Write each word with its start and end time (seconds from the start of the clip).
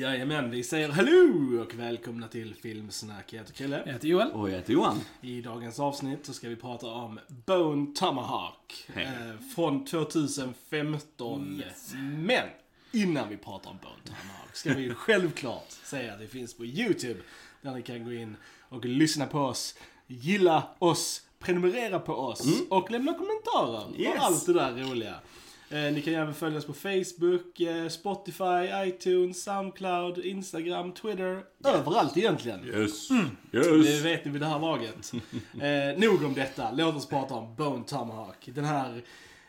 Jajamän, 0.00 0.50
vi 0.50 0.62
säger 0.62 0.88
hello 0.88 1.62
och 1.62 1.74
välkomna 1.74 2.28
till 2.28 2.54
Filmsnack. 2.54 3.32
Jag 3.32 3.38
heter 3.38 3.52
Krille. 3.52 3.82
Jag 3.86 3.92
heter 3.92 4.08
Joel. 4.08 4.30
Och 4.30 4.50
jag 4.50 4.56
heter 4.56 4.72
Johan. 4.72 5.00
I 5.20 5.40
dagens 5.40 5.80
avsnitt 5.80 6.26
så 6.26 6.32
ska 6.32 6.48
vi 6.48 6.56
prata 6.56 6.86
om 6.86 7.18
Bone 7.28 7.86
Tomahawk. 7.94 8.84
Hej. 8.94 9.04
Eh, 9.04 9.54
från 9.54 9.84
2015. 9.84 11.62
Yes. 11.66 11.92
Men 12.18 12.48
innan 12.92 13.28
vi 13.28 13.36
pratar 13.36 13.70
om 13.70 13.76
Bone 13.82 13.94
Tomahawk 14.04 14.56
ska 14.56 14.74
vi 14.74 14.90
självklart 14.94 15.70
säga 15.70 16.12
att 16.12 16.20
det 16.20 16.28
finns 16.28 16.54
på 16.54 16.64
YouTube. 16.64 17.20
Där 17.62 17.74
ni 17.74 17.82
kan 17.82 18.04
gå 18.04 18.12
in 18.12 18.36
och 18.68 18.84
lyssna 18.84 19.26
på 19.26 19.38
oss, 19.38 19.74
gilla 20.06 20.62
oss, 20.78 21.22
prenumerera 21.38 21.98
på 21.98 22.14
oss 22.14 22.62
och 22.70 22.90
lämna 22.90 23.14
kommentarer. 23.14 24.00
Yes. 24.00 24.14
Och 24.14 24.22
allt 24.24 24.46
det 24.46 24.52
där 24.52 24.72
roliga. 24.72 25.14
Eh, 25.72 25.92
ni 25.92 26.02
kan 26.02 26.14
även 26.14 26.34
följa 26.34 26.58
oss 26.58 26.66
på 26.66 26.72
Facebook, 26.72 27.60
eh, 27.60 27.88
Spotify, 27.88 28.68
iTunes, 28.86 29.42
Soundcloud, 29.42 30.18
Instagram, 30.18 30.92
Twitter. 30.92 31.42
Överallt 31.64 32.16
egentligen. 32.16 32.64
Yes. 32.64 33.08
Det 33.50 33.58
Yes. 33.58 34.04
vet 34.04 34.24
ni 34.24 34.30
vid 34.30 34.40
det 34.40 34.46
här 34.46 34.58
laget. 34.58 35.12
Eh, 35.62 35.98
nog 35.98 36.24
om 36.24 36.34
detta. 36.34 36.70
Låt 36.72 36.94
oss 36.96 37.08
prata 37.08 37.34
om 37.34 37.54
Bone 37.54 37.84
Tomahawk. 37.84 38.48
Den 38.54 38.64
här 38.64 39.02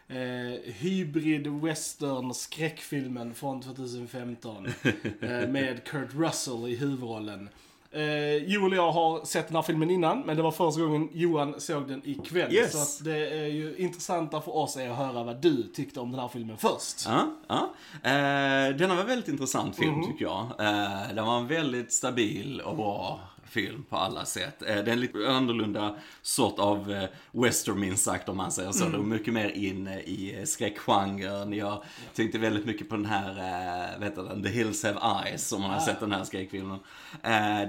eh, 0.07 0.73
hybrid 0.73 1.47
western 1.47 2.33
skräckfilmen 2.33 3.33
från 3.33 3.61
2015. 3.61 4.67
eh, 5.21 5.47
med 5.47 5.83
Kurt 5.83 6.09
Russell 6.15 6.67
i 6.67 6.75
huvudrollen. 6.75 7.49
Eh, 7.93 8.35
Joel 8.35 8.71
och 8.71 8.77
jag 8.77 8.91
har 8.91 9.25
sett 9.25 9.47
den 9.47 9.55
här 9.55 9.61
filmen 9.63 9.89
innan, 9.89 10.19
men 10.21 10.37
det 10.37 10.43
var 10.43 10.51
första 10.51 10.81
gången 10.81 11.09
Johan 11.13 11.55
såg 11.61 11.87
den 11.87 12.01
ikväll. 12.05 12.53
Yes. 12.53 12.71
Så 12.71 12.77
att 12.77 13.05
det 13.05 13.27
är 13.29 13.45
ju 13.47 13.75
intressanta 13.77 14.41
för 14.41 14.55
oss 14.55 14.77
är 14.77 14.89
att 14.89 14.97
höra 14.97 15.23
vad 15.23 15.41
du 15.41 15.63
tyckte 15.63 15.99
om 15.99 16.11
den 16.11 16.19
här 16.19 16.27
filmen 16.27 16.57
först. 16.57 17.05
Ja, 17.05 17.25
ja. 17.47 17.73
Eh, 18.03 18.75
denna 18.75 18.93
var 18.95 19.01
en 19.01 19.07
väldigt 19.07 19.27
intressant 19.27 19.75
film 19.75 19.93
Mhm. 19.93 20.05
tycker 20.11 20.25
jag. 20.25 20.41
Eh, 20.59 21.15
den 21.15 21.25
var 21.25 21.37
en 21.37 21.47
väldigt 21.47 21.93
stabil 21.93 22.61
och 22.65 22.75
bra 22.75 23.19
film 23.51 23.85
på 23.89 23.97
alla 23.97 24.25
sätt. 24.25 24.61
Eh, 24.61 24.67
det 24.67 24.73
är 24.73 24.87
en 24.87 24.99
lite 24.99 25.29
annorlunda 25.29 25.95
sort 26.21 26.59
av 26.59 26.91
eh, 26.91 27.03
western 27.31 27.79
minst 27.79 28.03
sagt 28.03 28.29
om 28.29 28.37
man 28.37 28.51
säger 28.51 28.71
så. 28.71 28.85
Mm. 28.85 28.91
Det 28.91 29.05
är 29.05 29.17
mycket 29.17 29.33
mer 29.33 29.49
inne 29.49 29.99
i 29.99 30.39
eh, 30.39 30.45
skräckgenren. 30.45 31.53
Jag 31.53 31.83
tänkte 32.15 32.37
väldigt 32.37 32.65
mycket 32.65 32.89
på 32.89 32.95
den 32.95 33.05
här, 33.05 33.99
vet 33.99 34.15
du, 34.15 34.43
The 34.43 34.49
Hills 34.49 34.83
Have 34.83 34.99
Eyes, 35.25 35.51
om 35.51 35.61
man 35.61 35.71
har 35.71 35.79
sett 35.79 35.99
den 35.99 36.11
här 36.11 36.23
skräckfilmen. 36.23 36.79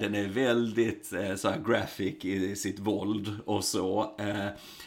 Den 0.00 0.14
är 0.14 0.28
väldigt 0.28 1.06
så 1.36 1.48
här 1.48 1.58
graphic 1.66 2.24
i 2.24 2.56
sitt 2.56 2.78
våld 2.78 3.36
och 3.46 3.64
så. 3.64 4.16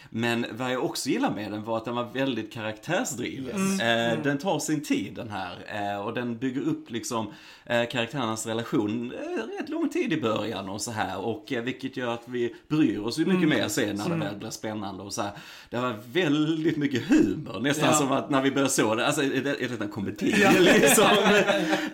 Men 0.09 0.45
vad 0.51 0.71
jag 0.71 0.85
också 0.85 1.09
gillar 1.09 1.31
med 1.31 1.51
den 1.51 1.63
var 1.63 1.77
att 1.77 1.85
den 1.85 1.95
var 1.95 2.13
väldigt 2.13 2.53
karaktärsdriven. 2.53 3.79
Eh, 3.79 4.23
den 4.23 4.37
tar 4.37 4.59
sin 4.59 4.83
tid 4.83 5.15
den 5.15 5.29
här 5.29 6.05
och 6.05 6.13
den 6.13 6.37
bygger 6.37 6.61
upp 6.61 6.91
liksom 6.91 7.33
karaktärernas 7.65 8.45
relation 8.45 9.13
rätt 9.59 9.69
lång 9.69 9.89
tid 9.89 10.13
i 10.13 10.21
början 10.21 10.69
och 10.69 10.81
så 10.85 10.91
här 10.91 11.17
och 11.25 11.53
eh, 11.53 11.63
vilket 11.63 11.97
gör 11.97 12.13
att 12.13 12.23
vi 12.25 12.55
bryr 12.67 12.99
oss 12.99 13.19
ju 13.19 13.25
mycket 13.25 13.49
mer 13.49 13.67
sen 13.67 13.95
när 13.95 14.09
det 14.09 14.15
väl 14.15 14.35
blir 14.35 14.49
spännande 14.49 15.03
och 15.03 15.13
så 15.13 15.21
här. 15.21 15.31
Det 15.69 15.77
var 15.77 15.95
väldigt 16.11 16.77
mycket 16.77 17.03
humor, 17.09 17.59
nästan 17.59 17.89
Ja. 17.91 17.93
som 17.97 18.11
att 18.11 18.29
när 18.29 18.41
vi 18.41 18.51
började 18.51 18.69
så 18.71 18.95
det, 18.95 19.05
alltså 19.07 19.23
är 19.23 19.29
det, 19.41 19.63
är 19.63 19.69
det 19.69 19.81
en 19.81 19.89
komedi 19.89 20.25
liksom? 20.59 21.03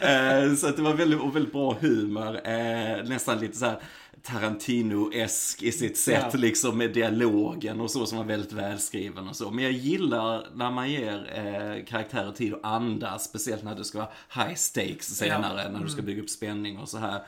eh, 0.02 0.56
så 0.56 0.68
att 0.68 0.76
det 0.76 0.82
var 0.82 0.94
väldigt, 0.94 1.20
och 1.20 1.36
väldigt 1.36 1.54
bra 1.54 1.78
humor, 1.82 2.36
eh, 2.48 3.04
nästan 3.06 3.40
lite 3.40 3.58
så 3.58 3.66
här 3.66 3.80
Tarantino-esk 4.24 5.64
i 5.64 5.72
sitt 5.72 5.98
sätt 5.98 6.26
Ja. 6.34 6.40
liksom 6.40 6.78
med 6.78 6.94
dialogen 6.94 7.82
och 7.82 7.92
så 7.92 8.06
som 8.06 8.18
var 8.18 8.26
väldigt 8.26 8.52
välskriven 8.54 9.28
och 9.28 9.36
så. 9.36 9.52
Men 9.52 9.64
jag 9.64 9.74
gillar 9.74 10.48
när 10.56 10.72
man 10.72 10.92
ger 10.92 11.32
eh, 11.36 11.86
karaktärer 11.86 12.32
tid 12.32 12.54
att 12.54 12.66
andas, 12.66 13.24
speciellt 13.24 13.64
när 13.64 13.76
det 13.76 13.84
ska 13.84 13.98
vara 13.98 14.10
high 14.36 14.56
stakes 14.56 15.18
senare, 15.18 15.72
när 15.72 15.80
du 15.80 15.90
ska 15.90 16.02
bygga 16.02 16.22
upp 16.22 16.30
spänning 16.30 16.78
och 16.78 16.90
så 16.90 16.98
här. 16.98 17.24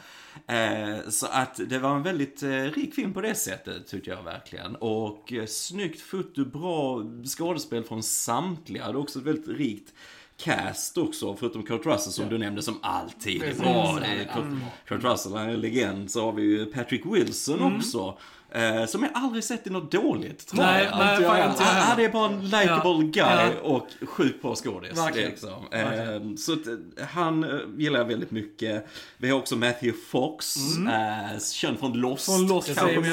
Eh, 0.48 1.10
så 1.10 1.28
att 1.28 1.60
det 1.70 1.80
var 1.80 1.96
en 1.96 2.04
väldigt 2.04 2.44
eh, 2.44 2.50
rik 2.50 2.94
film 2.94 3.14
på 3.14 3.22
det 3.22 3.36
sättet, 3.36 3.88
tyckte 3.88 4.10
jag 4.10 4.24
verkligen. 4.24 4.76
Och 4.76 5.34
eh, 5.34 5.46
snyggt 5.46 6.02
foto, 6.02 6.46
bra 6.46 7.04
skådespel 7.38 7.84
från 7.84 8.04
samtliga. 8.04 8.86
Det 8.86 8.92
är 8.92 8.96
också 8.98 9.20
ett 9.20 9.26
väldigt 9.26 9.48
rikt 9.58 9.94
cast 10.44 10.98
också, 10.98 11.36
förutom 11.36 11.64
Kurt 11.64 11.86
Russell 11.86 12.14
som 12.14 12.30
du 12.30 12.38
nämnde 12.38 12.62
som 12.62 12.80
alltid 12.82 13.44
är 13.44 13.54
bra. 13.54 14.00
Ja, 14.36 14.44
Kurt, 14.88 15.04
Russell 15.04 15.34
är 15.34 15.48
en 15.50 15.62
legend. 15.62 16.12
Så 16.12 16.22
har 16.26 16.32
vi 16.32 16.42
ju 16.44 16.66
Patrick 16.66 17.02
Wilson 17.06 17.60
Mm. 17.60 17.78
också. 17.78 18.18
Eh, 18.56 18.86
som 18.86 19.04
jag 19.04 19.12
aldrig 19.14 19.44
sett 19.44 19.68
i 19.68 19.70
något 19.70 19.92
dåligt 19.92 20.48
tror 20.48 20.62
Nej, 20.62 20.84
jag. 20.84 20.98
nej, 21.00 21.08
jag 21.22 21.50
inte 21.50 21.64
jag 21.64 21.70
Han, 21.70 22.00
är 22.00 22.10
bara 22.10 22.30
en 22.34 22.44
likeable 22.50 23.12
Ja. 23.14 23.36
guy 23.36 23.52
Ja. 23.56 23.62
och 23.62 23.88
sjukt 24.08 24.42
bra 24.42 24.56
skådis. 24.56 24.92
Liksom. 25.16 25.50
Eh, 25.72 26.36
så 26.38 26.54
eh, 26.54 27.06
han 27.08 27.44
eh, 27.44 27.50
gillar 27.78 28.00
jag 28.00 28.06
väldigt 28.06 28.32
mycket. 28.32 28.88
Vi 29.18 29.30
har 29.30 29.40
också 29.40 29.56
Matthew 29.56 29.98
Fox, 30.08 30.56
eh, 30.78 31.40
känd 31.54 31.80
från 31.80 31.94
Lost. 31.94 32.26
Från 32.26 32.48
Lost 32.48 32.76
kanske 32.76 33.10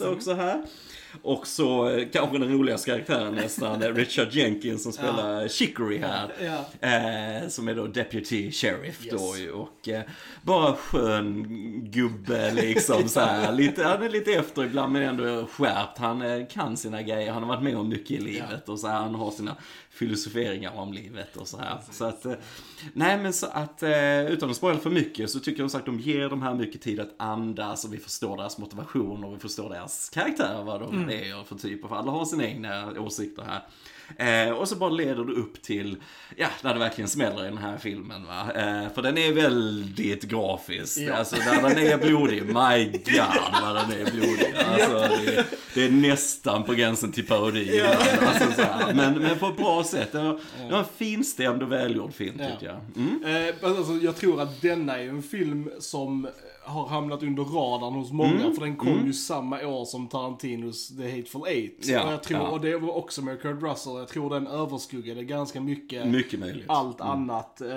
ja, 0.00 0.08
också 0.08 0.34
här. 0.34 0.62
Och 1.22 1.46
så 1.46 1.88
eh, 1.88 2.08
kanske 2.12 2.38
den 2.38 2.52
roligaste 2.52 2.90
karaktären 2.90 3.34
nästan, 3.34 3.82
eh, 3.82 3.94
Richard 3.94 4.32
Jenkins 4.32 4.82
som 4.82 4.92
spelar 4.92 5.48
Chicory 5.48 5.98
här. 5.98 6.28
Ja. 6.40 6.88
Eh, 6.88 7.48
som 7.48 7.68
är 7.68 7.74
då 7.74 7.86
Deputy 7.86 8.52
Sheriff 8.52 9.06
Yes. 9.06 9.14
då. 9.14 9.58
Och 9.58 9.88
eh, 9.88 10.02
bara 10.42 10.74
skön 10.76 11.44
gubbe 11.90 12.54
liksom 12.54 13.08
så 13.08 13.20
här. 13.20 13.52
Lite, 13.60 13.84
han 13.84 14.02
är 14.02 14.08
lite 14.08 14.32
efter 14.32 14.64
ibland 14.64 14.92
men 14.92 15.02
ändå 15.02 15.46
skärpt. 15.46 15.98
Han 15.98 16.22
eh, 16.22 16.46
kan 16.46 16.76
sina 16.76 17.02
grejer, 17.02 17.32
han 17.32 17.42
har 17.42 17.48
varit 17.48 17.62
med 17.62 17.76
om 17.76 17.88
mycket 17.88 18.10
i 18.10 18.20
livet 18.20 18.68
och 18.68 18.78
så 18.78 18.86
här. 18.86 18.94
Han 19.00 19.14
har 19.14 19.30
sina 19.30 19.56
filosoferingar 19.90 20.72
om 20.76 20.92
livet 20.92 21.36
och 21.36 21.48
så 21.48 21.58
här. 21.58 21.78
Så 21.90 22.04
att, 22.04 22.26
eh, 22.26 22.32
nej 22.92 23.18
men 23.18 23.32
så 23.32 23.46
att 23.46 23.82
eh, 23.82 24.26
utan 24.26 24.50
att 24.50 24.56
spoila 24.56 24.78
för 24.78 24.90
mycket 24.90 25.30
så 25.30 25.40
tycker 25.40 25.62
jag 25.62 25.70
som 25.70 25.78
sagt 25.78 25.86
de 25.86 26.00
ger 26.00 26.28
de 26.28 26.42
här 26.42 26.54
mycket 26.54 26.80
tid 26.82 27.00
att 27.00 27.14
andas 27.18 27.84
och 27.84 27.94
vi 27.94 27.98
förstår 27.98 28.36
deras 28.36 28.58
motivation 28.58 29.24
och 29.24 29.34
vi 29.34 29.38
förstår 29.38 29.68
deras 29.70 30.10
karaktär 30.10 30.62
vad 30.64 30.80
de 30.80 30.99
är 31.08 31.44
för 31.44 31.54
typer. 31.56 31.88
För 31.88 31.96
alla 31.96 32.10
har 32.10 32.24
sina 32.24 32.44
egna 32.46 33.00
åsikter 33.00 33.42
här. 33.42 33.62
Eh, 34.16 34.50
och 34.52 34.68
så 34.68 34.76
bara 34.76 34.90
leder 34.90 35.24
det 35.24 35.32
upp 35.32 35.62
till, 35.62 35.96
ja, 36.36 36.46
när 36.62 36.74
det 36.74 36.80
verkligen 36.80 37.08
smäller 37.08 37.42
i 37.42 37.48
den 37.48 37.58
här 37.58 37.78
filmen 37.78 38.26
va. 38.26 38.40
Eh, 38.54 38.92
för 38.94 39.02
den 39.02 39.18
är 39.18 39.32
väldigt 39.32 40.22
grafisk. 40.22 40.98
Ja. 40.98 41.14
Alltså 41.14 41.36
när 41.36 41.62
den 41.62 41.78
är 41.78 41.98
blodig, 41.98 42.42
my 42.44 42.84
god 43.04 43.62
vad 43.62 43.76
den 43.76 44.06
är 44.06 44.10
blodig. 44.10 44.54
Alltså, 44.72 45.16
det, 45.26 45.44
det 45.74 45.84
är 45.84 45.90
nästan 45.90 46.62
på 46.62 46.72
gränsen 46.74 47.12
till 47.12 47.26
parodi. 47.26 47.78
Ja. 47.78 47.94
Alltså, 48.26 48.66
men, 48.94 49.18
men 49.18 49.38
på 49.38 49.46
ett 49.46 49.56
bra 49.56 49.84
sätt. 49.84 50.12
Det 50.12 50.18
var, 50.22 50.40
det 50.66 50.72
var 50.72 50.78
en 50.78 50.84
finstämd 50.96 51.62
och 51.62 51.72
välgjord 51.72 52.14
film 52.14 52.36
Ja. 52.38 52.50
tycker 52.50 52.66
jag. 52.66 52.80
Mm. 52.96 53.46
Eh, 53.48 53.54
alltså, 53.70 53.92
jag 53.92 54.16
tror 54.16 54.40
att 54.42 54.62
denna 54.62 54.98
är 54.98 55.08
en 55.08 55.22
film 55.22 55.70
som 55.78 56.28
har 56.62 56.86
hamnat 56.88 57.22
under 57.22 57.42
radarn 57.42 57.92
hos 57.94 58.12
många. 58.12 58.52
För 58.54 58.60
den 58.60 58.76
kom 58.76 59.06
ju 59.06 59.12
samma 59.12 59.66
år 59.66 59.84
som 59.84 60.08
Tarantinos 60.08 60.88
The 60.96 61.16
Hateful 61.16 61.42
Eight. 61.46 61.86
Ja, 61.88 62.04
och, 62.06 62.12
jag 62.12 62.22
tror, 62.22 62.40
ja. 62.40 62.48
och 62.48 62.60
det 62.60 62.76
var 62.76 62.96
också 62.96 63.22
med 63.22 63.42
Kurt 63.42 63.62
Russell. 63.62 63.92
Jag 63.92 64.08
tror 64.08 64.30
den 64.30 64.46
överskuggade 64.46 65.24
ganska 65.24 65.60
mycket, 65.60 66.06
Mycket 66.06 66.40
möjligt. 66.40 66.64
allt 66.68 67.00
annat. 67.00 67.60
Eh, 67.60 67.68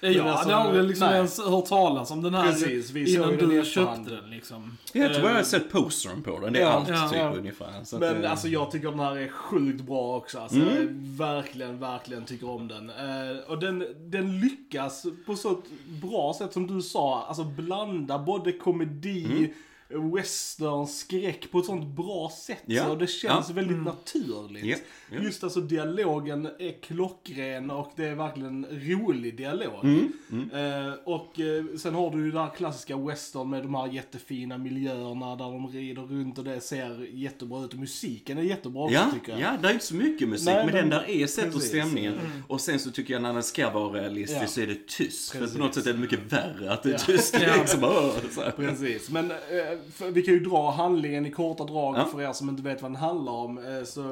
men 0.00 0.12
Jag 0.12 0.24
hade 0.24 0.56
aldrig 0.56 0.84
liksom 0.84 1.06
nej. 1.06 1.16
ens 1.16 1.40
hört 1.40 1.66
talas 1.66 2.10
om 2.10 2.22
den 2.22 2.34
här 2.34 2.46
Precis, 2.52 2.90
vi 2.90 3.14
innan 3.14 3.36
den 3.36 3.48
du 3.48 3.60
efterhand. 3.60 4.06
köpte 4.08 4.20
den 4.22 4.30
liksom. 4.30 4.76
Jag 4.92 5.14
tror 5.14 5.26
jag 5.26 5.32
har 5.34 5.38
Eh, 5.40 5.44
sett 5.44 5.72
postern 5.72 6.22
på 6.22 6.38
den. 6.40 6.52
Det 6.52 6.58
är 6.58 6.62
ja, 6.62 6.68
allt 6.70 6.88
ja, 6.88 7.08
typ 7.08 7.18
ja. 7.18 7.32
ungefär. 7.34 7.84
Så 7.84 7.98
Men 7.98 8.24
eh, 8.24 8.30
alltså 8.30 8.48
jag 8.48 8.70
tycker 8.70 8.90
den 8.90 9.00
här 9.00 9.16
är 9.16 9.28
sjukt 9.28 9.80
bra 9.80 10.16
också. 10.16 10.38
Alltså, 10.38 10.56
Mm. 10.58 10.74
jag 10.76 11.26
verkligen, 11.26 11.78
verkligen 11.80 12.24
tycker 12.24 12.50
om 12.50 12.68
den. 12.68 12.90
Eh, 12.90 13.38
och 13.48 13.58
den, 13.58 13.84
den 14.10 14.40
lyckas 14.40 15.06
på 15.26 15.34
så 15.34 15.50
ett 15.52 15.70
bra 16.02 16.34
sätt 16.38 16.52
som 16.52 16.66
du 16.66 16.82
sa. 16.82 17.24
Alltså 17.28 17.44
blanda 17.44 18.17
både 18.24 18.52
komedi, 18.52 19.26
mm. 19.28 19.48
Mm. 19.90 20.14
western, 20.14 20.86
skräck 20.86 21.50
på 21.50 21.58
ett 21.58 21.64
sånt 21.66 21.96
bra 21.96 22.32
sätt. 22.46 22.62
Ja, 22.66 22.84
Så 22.86 22.94
det 22.94 23.06
känns 23.06 23.48
ja. 23.48 23.54
väldigt 23.54 23.82
naturligt. 23.82 24.64
Ja, 24.64 24.76
ja. 25.10 25.22
Just 25.22 25.44
alltså 25.44 25.60
dialogen 25.60 26.46
är 26.58 26.82
klockren 26.82 27.70
och 27.70 27.92
det 27.96 28.04
är 28.06 28.14
verkligen 28.14 28.66
rolig 28.70 29.36
dialog. 29.36 29.84
Mm, 29.84 30.12
Eh, 30.54 30.92
och 31.04 31.40
eh, 31.40 31.64
sen 31.78 31.94
har 31.94 32.10
du 32.10 32.24
ju 32.24 32.30
den 32.30 32.40
här 32.42 32.50
klassiska 32.56 32.96
western 32.96 33.50
med 33.50 33.62
de 33.62 33.74
här 33.74 33.86
jättefina 33.86 34.58
miljöerna 34.58 35.36
där 35.36 35.44
de 35.44 35.68
rider 35.68 36.02
runt 36.02 36.38
och 36.38 36.44
det 36.44 36.60
ser 36.60 37.06
jättebra 37.12 37.64
ut. 37.64 37.72
Och 37.72 37.78
musiken 37.78 38.38
är 38.38 38.42
jättebra 38.42 38.82
också 38.82 38.94
Ja, 38.94 39.10
tycker 39.14 39.32
jag. 39.32 39.40
ja, 39.40 39.56
det 39.62 39.68
är 39.68 39.72
inte 39.72 39.84
så 39.86 39.94
mycket 39.94 40.28
musik, 40.28 40.46
Nej, 40.46 40.56
men, 40.56 40.66
men- 40.66 40.74
den 40.74 40.90
där 40.90 41.10
är 41.10 41.26
sätt 41.26 41.54
och 41.54 41.62
stämningen. 41.62 42.14
Och 42.48 42.60
sen 42.60 42.78
så 42.78 42.90
tycker 42.90 43.12
jag 43.14 43.22
när 43.22 43.32
den 43.32 43.42
ska 43.42 43.70
vara 43.70 43.92
realistisk 44.00 44.42
Ja. 44.42 44.46
så 44.46 44.60
är 44.60 44.66
det 44.66 44.86
tyst. 44.88 45.30
För 45.32 45.38
Precis. 45.38 45.56
på 45.56 45.62
något 45.62 45.74
sätt 45.74 45.86
är 45.86 45.92
det 45.92 45.98
mycket 45.98 46.32
värre 46.32 46.72
att 46.72 46.82
det 46.82 46.94
är 46.94 46.98
tyst. 46.98 47.38
Liksom, 47.58 47.84
åh, 47.84 48.12
så 48.34 48.40
här. 48.42 48.50
Precis, 48.50 49.10
men 49.10 49.30
eh, 49.30 49.36
för, 49.38 49.77
vi 50.12 50.22
kan 50.22 50.34
ju 50.34 50.40
dra 50.40 50.70
handlingen 50.70 51.26
i 51.26 51.30
korta 51.30 51.64
drag 51.64 51.96
Ja. 51.98 52.04
för 52.04 52.22
er 52.22 52.32
som 52.32 52.48
inte 52.48 52.62
vet 52.62 52.82
vad 52.82 52.90
den 52.90 52.96
handlar 52.96 53.32
om. 53.32 53.58
Eh, 53.58 53.84
så 53.84 54.02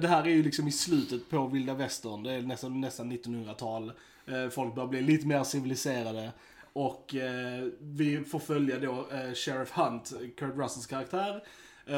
det 0.00 0.08
här 0.08 0.22
är 0.22 0.28
ju 0.30 0.42
liksom 0.42 0.68
i 0.68 0.72
slutet 0.72 1.30
på 1.30 1.46
vilda 1.46 1.74
västern, 1.74 2.22
det 2.22 2.32
är 2.32 2.42
nästan, 2.42 2.80
nästan 2.80 3.12
1900-tal. 3.12 3.92
Eh, 4.26 4.48
folk 4.50 4.74
börjar 4.74 4.88
bli 4.88 5.00
lite 5.02 5.26
mer 5.26 5.44
civiliserade. 5.44 6.32
Och 6.72 7.14
eh, 7.14 7.66
vi 7.80 8.24
får 8.24 8.38
följa 8.38 8.78
då 8.78 9.06
Sheriff 9.34 9.70
Hunt, 9.70 10.12
Kurt 10.36 10.56
Russells 10.56 10.86
karaktär, 10.86 11.42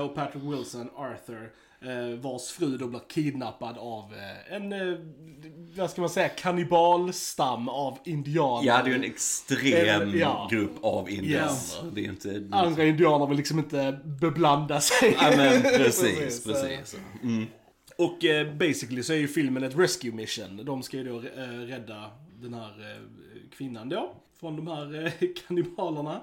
och 0.05 0.14
Patrick 0.14 0.43
Wilson, 0.44 0.90
Arthur. 0.96 1.52
Eh, 1.82 2.19
vars 2.21 2.50
fru 2.50 2.77
då 2.77 2.87
blir 2.87 3.00
kidnappad 3.09 3.79
av 3.79 4.15
eh, 4.15 4.56
en, 4.56 4.73
eh, 4.73 4.99
vad 5.77 5.91
ska 5.91 6.00
man 6.00 6.11
säga, 6.11 6.29
kannibalstam 6.29 7.69
av 7.69 7.99
indianer. 8.05 8.67
Ja, 8.69 8.82
det 8.82 8.91
är 8.91 8.93
ju 8.93 8.99
en 8.99 9.05
extrem 9.05 10.09
Eh, 10.09 10.17
ja. 10.21 10.49
grupp 10.50 10.85
av 10.85 11.11
indianer. 11.11 11.44
Yes. 11.44 11.81
Det 11.94 12.00
är 12.00 12.05
ju 12.05 12.11
inte... 12.11 12.49
Andra 12.53 12.85
indianer 12.85 13.27
vill 13.27 13.37
liksom 13.37 13.59
inte 13.59 14.00
beblanda 14.05 14.81
sig. 14.81 15.17
Ja 15.21 15.32
men 15.37 15.62
precis, 15.77 16.19
Precis, 16.19 16.44
precis. 16.44 16.97
Mm. 17.23 17.47
Och 17.97 18.19
basically 18.59 19.03
så 19.03 19.12
är 19.12 19.17
ju 19.17 19.29
filmen 19.29 19.65
ett 19.65 19.79
rescue 19.79 20.12
mission. 20.12 20.65
De 20.65 20.82
ska 20.82 20.97
ju 20.97 21.05
då 21.05 21.19
rädda 21.67 22.11
den 22.41 22.55
här 22.55 23.00
kvinnan 23.56 23.88
då, 23.88 24.15
från 24.41 24.56
de 24.56 24.67
här 24.67 25.12
kannibalerna. 25.47 26.21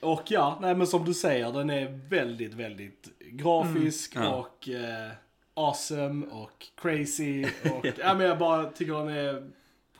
Och 0.00 0.22
ja, 0.30 0.58
nej 0.60 0.74
men 0.74 0.86
som 0.86 1.04
du 1.04 1.14
säger, 1.14 1.52
den 1.52 1.70
är 1.70 2.00
väldigt, 2.08 2.54
väldigt 2.54 3.08
grafisk 3.32 4.16
Mm, 4.16 4.28
ja. 4.28 4.34
och 4.34 4.68
eh, 4.68 5.10
awesome 5.54 6.26
och 6.26 6.66
crazy 6.82 7.44
och, 7.44 7.86
ja 7.98 8.14
men 8.14 8.26
jag 8.26 8.38
bara 8.38 8.64
tycker 8.70 8.92
den 8.92 9.08
är 9.08 9.50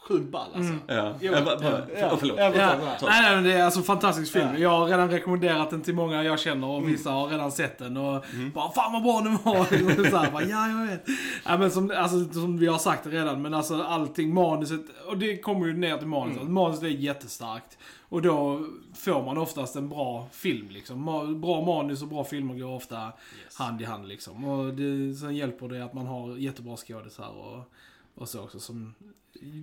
sjukt 0.09 0.31
ball 0.33 0.49
alltså. 0.55 0.73
Ja. 0.87 1.15
Jo, 1.21 1.33
Ja, 1.33 1.45
bara, 1.45 1.59
bara, 1.59 1.83
ja, 2.01 2.17
förlåt. 2.19 2.39
ja, 2.39 2.53
Ja. 2.55 2.75
ja. 2.81 2.97
Nej, 3.03 3.23
nej, 3.23 3.35
men 3.35 3.45
det 3.45 3.53
är 3.53 3.65
alltså 3.65 3.81
en 3.81 3.85
fantastisk 3.85 4.33
film. 4.33 4.49
Ja. 4.53 4.59
Jag 4.59 4.71
har 4.71 4.87
redan 4.87 5.11
rekommenderat 5.11 5.71
den 5.71 5.83
till 5.83 5.95
många 5.95 6.25
jag 6.25 6.41
känner 6.41 6.67
och 6.67 6.89
vissa 6.89 7.11
har 7.11 7.29
redan 7.29 7.53
sett 7.53 7.79
den 7.79 7.97
och 7.97 8.25
bara 8.55 8.71
fan 8.73 8.93
vad 8.93 9.03
bra 9.03 9.21
den 9.21 9.39
var. 9.45 9.61
Och 10.01 10.07
så 10.11 10.17
här, 10.17 10.31
bara, 10.31 10.43
ja, 10.45 10.69
jag 10.69 10.87
vet. 10.87 11.05
Ja, 11.45 11.59
men 11.59 11.71
som, 11.71 11.93
alltså, 11.97 12.33
som 12.33 12.59
vi 12.59 12.67
har 12.67 12.79
sagt 12.79 13.07
redan, 13.07 13.43
men 13.43 13.55
alltså 13.55 13.83
allting, 13.83 14.35
manuset, 14.35 14.81
och 15.09 15.19
det 15.19 15.37
kommer 15.37 15.67
ju 15.67 15.73
ner 15.77 15.97
till 15.99 16.07
manuset. 16.07 16.49
Manuset 16.49 16.83
är 16.85 16.89
jättestarkt. 16.89 17.79
Och 18.11 18.23
då 18.23 18.61
får 18.95 19.23
man 19.25 19.39
oftast 19.39 19.77
en 19.77 19.89
bra 19.89 20.27
film 20.33 20.67
liksom. 20.71 21.05
Bra 21.41 21.61
manus 21.65 22.03
och 22.03 22.09
bra 22.09 22.25
filmer 22.25 22.55
går 22.55 22.75
ofta 22.77 23.13
hand 23.55 23.81
i 23.83 23.85
hand 23.85 24.09
liksom. 24.09 24.45
Och 24.45 24.75
det, 24.75 25.15
sen 25.15 25.37
hjälper 25.37 25.69
det 25.69 25.85
att 25.85 25.95
man 25.95 26.07
har 26.07 26.37
jättebra 26.37 26.77
skådisar 26.77 27.29
och, 27.29 27.73
och 28.19 28.29
så 28.29 28.41
också 28.43 28.61
som 28.61 28.95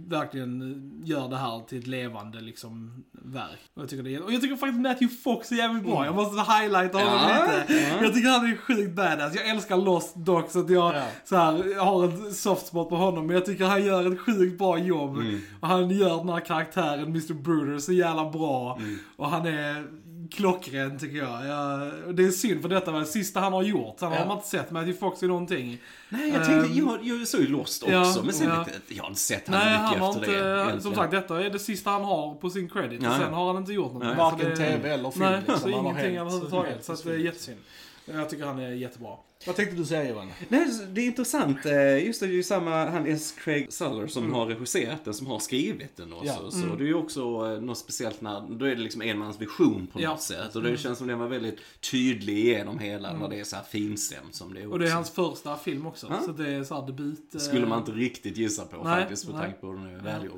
verkligen 0.07 0.91
gör 1.05 1.29
det 1.29 1.37
här 1.37 1.59
till 1.67 1.77
ett 1.79 1.87
levande 1.87 2.41
liksom 2.41 3.03
verk. 3.11 3.59
Och 3.73 3.81
jag 3.81 3.89
tycker, 3.89 4.03
det 4.03 4.15
är, 4.15 4.23
och 4.23 4.33
jag 4.33 4.41
tycker 4.41 4.55
faktiskt 4.55 4.81
Matthew 4.81 5.15
Fox 5.23 5.51
är 5.51 5.55
jävligt 5.55 5.83
bra. 5.83 6.05
Jag 6.05 6.15
måste 6.15 6.51
highlighta 6.51 6.97
honom 6.97 7.13
Ja, 7.29 7.47
lite. 7.67 7.73
ja. 7.73 8.03
Jag 8.03 8.13
tycker 8.13 8.29
han 8.29 8.51
är 8.51 8.55
sjukt 8.57 8.95
badass. 8.95 9.35
Jag 9.35 9.49
älskar 9.49 9.77
Lost 9.77 10.15
dock 10.15 10.49
så 10.51 10.59
att 10.59 10.69
jag, 10.69 10.95
Ja. 10.95 11.07
så 11.25 11.35
här, 11.35 11.71
jag 11.75 11.85
har 11.85 12.03
en 12.03 12.33
soft 12.33 12.67
spot 12.67 12.89
på 12.89 12.95
honom. 12.95 13.27
Men 13.27 13.33
jag 13.35 13.45
tycker 13.45 13.65
han 13.65 13.85
gör 13.85 14.11
ett 14.13 14.19
sjukt 14.19 14.57
bra 14.57 14.77
jobb. 14.77 15.17
Och 15.59 15.67
han 15.67 15.89
gör 15.89 16.17
den 16.17 16.29
här 16.29 16.39
karaktären, 16.39 17.03
Mr. 17.03 17.33
Bruder, 17.33 17.79
så 17.79 17.93
jävla 17.93 18.29
bra. 18.29 18.79
Och 19.15 19.29
han 19.29 19.45
är 19.45 19.87
klockren 20.35 20.99
tycker 20.99 21.17
jag. 21.17 21.45
jag. 21.47 21.91
Det 22.15 22.23
är 22.25 22.31
synd 22.31 22.61
för 22.61 22.69
detta 22.69 22.91
var 22.91 22.99
det 22.99 23.05
sista 23.05 23.39
han 23.39 23.53
har 23.53 23.63
gjort. 23.63 23.99
Sen 23.99 24.11
Ja. 24.11 24.17
har 24.19 24.25
man 24.25 24.37
inte 24.37 24.49
sett 24.49 24.71
Matthew 24.71 24.99
Fox 24.99 25.23
i 25.23 25.27
någonting. 25.27 25.77
Nej, 26.09 26.29
jag 26.29 26.45
tänkte, 26.45 26.69
Ehm, 26.81 26.87
jag, 27.03 27.19
jag 27.19 27.27
såg 27.27 27.41
ju 27.41 27.47
Lost 27.47 27.83
också, 27.83 27.93
ja, 27.95 28.15
men 28.23 28.33
sen 28.33 28.47
ja. 28.49 28.65
jag 28.87 29.03
har 29.03 29.09
inte 29.09 29.19
sett 29.21 29.47
Nej, 29.47 29.59
mycket 29.65 29.79
han 29.79 29.99
har 29.99 30.09
efter 30.09 30.21
inte, 30.21 30.31
det. 30.31 30.55
som 30.59 30.69
egentligen. 30.69 30.95
sagt 30.95 31.11
detta 31.11 31.43
är 31.45 31.49
det 31.49 31.59
sista 31.59 31.89
han 31.89 32.03
har 32.03 32.35
på 32.35 32.49
sin 32.49 32.69
credit. 32.69 33.01
Ja, 33.03 33.09
och 33.09 33.15
sen 33.15 33.33
har 33.33 33.47
han 33.47 33.57
inte 33.57 33.73
gjort. 33.73 33.91
Så 33.91 33.99
Varken 33.99 34.49
det- 34.49 34.55
tv 34.55 34.89
eller 34.89 35.11
film. 35.11 35.25
Nej, 35.25 35.37
liksom. 35.47 35.59
så 35.59 35.69
har 35.77 35.79
ingenting 35.81 36.17
överhuvudtaget. 36.17 36.71
helt 36.71 36.83
Så 36.85 36.91
att 36.93 36.97
det 36.97 37.09
är 37.09 37.13
försvunnit. 37.13 37.25
jättesynd. 37.25 37.57
Jag 38.05 38.29
tycker 38.29 38.45
han 38.45 38.59
är 38.59 38.69
jättebra. 38.71 39.11
Vad 39.45 39.56
tänkte 39.56 39.75
du 39.75 39.86
säga 39.86 40.09
Johan? 40.09 40.31
Nej, 40.50 40.68
det 40.94 41.01
är 41.01 41.06
intressant. 41.06 41.65
Eh, 41.65 42.06
Just 42.06 42.19
det, 42.19 42.27
det 42.27 42.33
är 42.33 42.36
ju 42.36 42.44
samma, 42.44 42.86
han 42.89 43.07
S. 43.07 43.36
Craig 43.44 43.74
Suller 43.74 44.07
som 44.07 44.24
Mm. 44.24 44.36
har 44.36 44.45
regisserat 44.45 45.06
den, 45.06 45.13
som 45.13 45.27
har 45.27 45.39
skrivit 45.39 45.97
den 45.97 46.13
också. 46.13 46.25
Ja. 46.25 46.51
Så 46.51 46.75
det 46.75 46.83
är 46.83 46.88
ju 46.88 46.94
också 46.94 47.21
eh, 47.21 47.62
något 47.62 47.77
speciellt 47.77 48.21
när, 48.21 48.42
då 48.50 48.65
är 48.65 48.75
det 48.75 48.81
liksom 48.81 49.01
en 49.01 49.18
mans 49.19 49.42
vision 49.42 49.88
på 49.88 50.00
Ja. 50.00 50.03
Mm. 50.03 50.12
något 50.12 50.21
sätt. 50.21 50.56
Och 50.56 50.63
det 50.63 50.77
känns 50.77 50.97
som 50.97 51.07
den 51.07 51.19
var 51.19 51.27
väldigt 51.27 51.59
tydlig 51.92 52.38
igenom 52.38 52.80
hela, 52.80 53.13
när 53.13 53.30
det 53.30 53.39
är 53.39 53.44
så 53.44 53.56
här 53.56 53.63
finstämt 53.63 54.36
som 54.36 54.53
det 54.53 54.62
är 54.62 54.71
Och 54.71 54.80
det 54.80 54.86
är 54.86 54.88
också. 54.88 54.95
hans 54.95 55.09
första 55.09 55.57
film 55.57 55.86
också. 55.88 56.07
Ja. 56.09 56.21
Så 56.25 56.31
det 56.31 56.50
är 56.50 56.63
så 56.63 56.75
här 56.80 56.88
debut. 56.88 57.36
eh, 57.36 57.39
Skulle 57.41 57.65
man 57.68 57.80
inte 57.80 57.91
riktigt 57.91 58.38
gissa 58.38 58.65
på 58.65 58.83
Nej, 58.83 59.00
faktiskt, 59.01 59.27
med 59.27 59.36
tanke 59.41 59.59
på 59.62 59.68
hur 59.68 59.75
den 59.75 59.86
är 60.06 60.30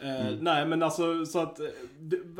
Eh, 0.00 0.30
nej 0.40 0.66
men 0.66 0.82
alltså 0.82 1.26
så 1.26 1.38
att, 1.38 1.60
eh, 1.60 1.66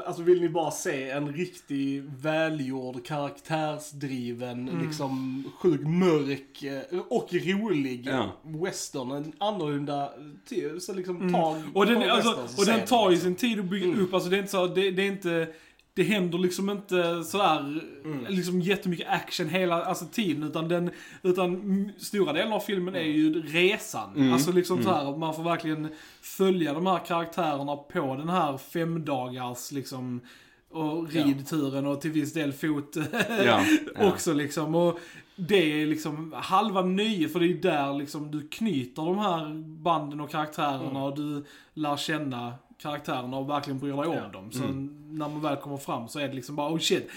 alltså 0.06 0.22
vill 0.22 0.40
ni 0.40 0.48
bara 0.48 0.70
se 0.70 1.10
en 1.10 1.32
riktig 1.32 2.02
välgjord, 2.22 3.04
karaktärsdriven, 3.06 4.68
Mm. 4.68 4.86
liksom 4.86 5.44
sjukt 5.58 5.86
mörk 5.86 6.62
eh, 6.62 6.98
och 7.08 7.28
rolig 7.32 8.06
Ja. 8.06 8.32
western. 8.42 9.10
En 9.10 9.32
annorlunda, 9.38 10.10
så 10.80 10.92
liksom 10.94 11.16
Mm. 11.16 11.32
tag 11.32 11.62
Och 11.74 11.86
den, 11.86 12.02
på 12.02 12.10
alltså, 12.10 12.42
western, 12.42 12.58
och 12.60 12.78
den 12.78 12.86
tar 12.86 13.04
ju 13.10 13.10
liksom. 13.16 13.26
sin 13.30 13.36
tid 13.36 13.58
att 13.58 13.64
bygga 13.64 13.86
Mm. 13.86 14.00
upp. 14.00 14.14
Alltså 14.14 14.30
det 14.30 14.36
är 14.36 14.38
inte 14.38 14.50
så, 14.50 14.66
det, 14.66 14.90
det 14.90 15.02
är 15.02 15.06
inte, 15.06 15.48
det 15.96 16.02
händer 16.02 16.38
liksom 16.38 16.70
inte 16.70 17.24
sådär, 17.24 17.80
Mm. 18.04 18.24
liksom 18.28 18.60
jättemycket 18.60 19.06
action 19.08 19.48
hela 19.48 19.84
alltså, 19.84 20.04
tiden. 20.12 20.42
Utan 20.42 20.68
den, 20.68 20.90
utan 21.22 21.54
mm, 21.54 21.90
stora 21.98 22.32
delen 22.32 22.52
av 22.52 22.60
filmen 22.60 22.94
är 22.94 23.00
ju 23.00 23.42
resan. 23.42 24.16
Mm. 24.16 24.32
Alltså 24.32 24.52
liksom 24.52 24.82
så 24.82 24.90
här, 24.94 25.16
man 25.16 25.34
får 25.34 25.42
verkligen 25.42 25.88
följa 26.20 26.74
de 26.74 26.86
här 26.86 26.98
karaktärerna 27.06 27.76
på 27.76 28.16
den 28.16 28.28
här 28.28 28.56
femdagars 28.58 29.72
liksom 29.72 30.20
och 30.70 31.10
ridturen 31.12 31.86
och 31.86 32.00
till 32.00 32.10
viss 32.10 32.32
del 32.32 32.52
fot 32.52 32.96
Ja, 33.46 33.60
ja. 33.96 34.08
också 34.12 34.32
liksom. 34.32 34.74
Och 34.74 34.98
det 35.36 35.82
är 35.82 35.86
liksom 35.86 36.34
halva 36.36 36.82
nöjet 36.82 37.32
för 37.32 37.40
det 37.40 37.46
är 37.46 37.54
där 37.54 37.94
liksom 37.98 38.30
du 38.30 38.48
knyter 38.48 39.02
de 39.02 39.18
här 39.18 39.54
banden 39.82 40.20
och 40.20 40.30
karaktärerna 40.30 40.90
Mm. 40.90 41.02
och 41.02 41.16
du 41.16 41.44
lär 41.74 41.96
känna 41.96 42.54
karaktärerna 42.82 43.36
och 43.36 43.50
verkligen 43.50 43.78
bryr 43.78 43.92
dig 43.92 44.06
om 44.06 44.14
Ja. 44.14 44.28
dem. 44.32 44.52
Så 44.52 44.64
Mm. 44.64 44.90
När 45.18 45.28
man 45.28 45.42
väl 45.42 45.56
kommer 45.56 45.76
fram 45.76 46.08
så 46.08 46.18
är 46.18 46.28
det 46.28 46.34
liksom 46.34 46.56
bara 46.56 46.72
oh 46.72 46.78
shit, 46.78 47.08